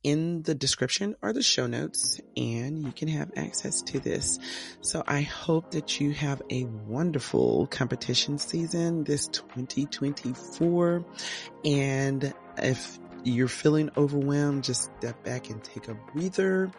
in 0.04 0.44
the 0.44 0.54
description 0.54 1.16
are 1.24 1.32
the 1.32 1.42
show 1.42 1.66
notes 1.66 2.20
and 2.36 2.84
you 2.84 2.92
can 2.92 3.08
have 3.08 3.32
access 3.38 3.82
to 3.84 4.00
this. 4.00 4.38
So 4.82 5.02
I 5.08 5.22
hope 5.22 5.72
that 5.72 6.00
you 6.00 6.12
have 6.12 6.42
a 6.50 6.66
wonderful 6.66 7.68
competition 7.68 8.38
season 8.38 9.06
this 9.06 9.28
2024. 9.28 11.06
And 11.64 12.34
if 12.58 13.00
you're 13.24 13.48
feeling 13.48 13.90
overwhelmed, 13.96 14.66
just 14.66 14.92
step 15.00 15.24
back 15.24 15.50
and 15.50 15.64
take 15.64 15.88
a 15.88 15.96
breather. 16.14 16.70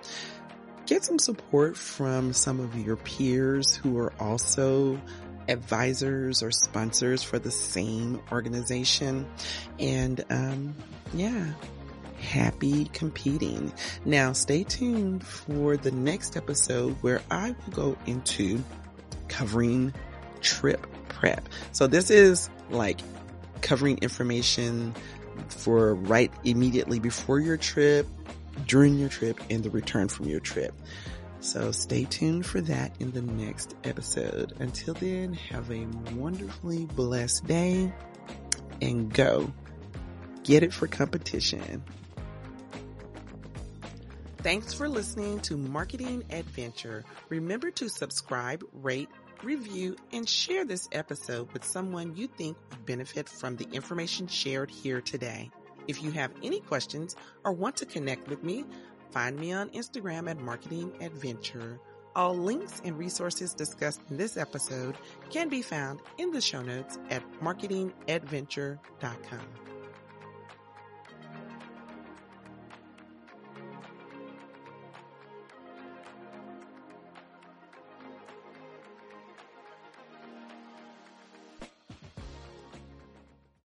Get 0.87 1.03
some 1.03 1.19
support 1.19 1.79
from 1.79 2.35
some 2.35 2.61
of 2.61 2.77
your 2.77 2.97
peers 2.97 3.75
who 3.75 3.99
are 3.99 4.13
also 4.21 5.01
advisors 5.49 6.43
or 6.43 6.51
sponsors 6.51 7.23
for 7.23 7.39
the 7.39 7.51
same 7.51 8.21
organization. 8.31 9.27
And, 9.79 10.23
um, 10.29 10.75
yeah, 11.15 11.53
happy 12.25 12.87
competing. 12.87 13.73
Now 14.05 14.33
stay 14.33 14.65
tuned 14.65 15.25
for 15.25 15.77
the 15.77 15.91
next 15.91 16.37
episode 16.37 16.93
where 17.03 17.21
I 17.31 17.55
will 17.67 17.73
go 17.73 17.97
into 18.07 18.63
covering 19.29 19.93
trip 20.41 20.87
prep. 21.09 21.49
So 21.73 21.87
this 21.87 22.11
is 22.11 22.51
like 22.71 23.01
covering 23.61 23.99
information 23.99 24.95
for 25.49 25.95
right 25.95 26.33
immediately 26.45 26.99
before 26.99 27.41
your 27.41 27.57
trip, 27.57 28.07
during 28.67 28.99
your 28.99 29.09
trip, 29.09 29.41
and 29.51 29.63
the 29.63 29.71
return 29.71 30.09
from 30.09 30.27
your 30.27 30.41
trip. 30.41 30.75
So 31.41 31.73
stay 31.73 32.05
tuned 32.05 32.47
for 32.47 32.61
that 32.63 32.97
in 33.01 33.11
the 33.13 33.21
next 33.21 33.75
episode. 33.85 34.55
Until 34.61 34.95
then, 34.95 35.35
have 35.35 35.71
a 35.71 35.87
wonderfully 36.15 36.87
blessed 36.87 37.47
day 37.47 37.93
and 38.81 39.13
go 39.13 39.53
get 40.43 40.63
it 40.63 40.73
for 40.73 40.87
competition. 40.87 41.83
Thanks 44.45 44.73
for 44.75 44.89
listening 44.91 45.41
to 45.41 45.57
Marketing 45.57 46.23
EdVenture. 46.29 47.03
Remember 47.31 47.71
to 47.71 47.89
subscribe, 47.89 48.63
rate, 48.75 49.09
review, 49.43 49.97
and 50.13 50.29
share 50.29 50.67
this 50.67 50.87
episode 50.93 51.51
with 51.55 51.65
someone 51.65 52.15
you 52.15 52.27
think 52.27 52.59
would 52.69 52.85
benefit 52.85 53.27
from 53.27 53.57
the 53.57 53.67
information 53.73 54.27
shared 54.27 54.71
here 54.71 55.01
today. 55.01 55.51
If 55.89 56.03
you 56.03 56.11
have 56.11 56.31
any 56.43 56.61
questions 56.61 57.17
or 57.43 57.53
want 57.53 57.77
to 57.77 57.87
connect 57.87 58.29
with 58.29 58.45
me, 58.45 58.67
find 59.13 59.39
me 59.39 59.55
on 59.55 59.71
Instagram 59.71 60.29
at 60.29 60.39
Marketing 60.39 60.93
EdVenture. 61.01 61.79
All 62.15 62.37
links 62.37 62.83
and 62.85 62.99
resources 62.99 63.55
discussed 63.55 64.03
in 64.11 64.19
this 64.19 64.37
episode 64.37 64.99
can 65.31 65.49
be 65.49 65.63
found 65.63 66.01
in 66.19 66.33
the 66.33 66.43
show 66.43 66.61
notes 66.61 66.99
at 67.09 67.23
marketingedventure.com. 67.41 69.64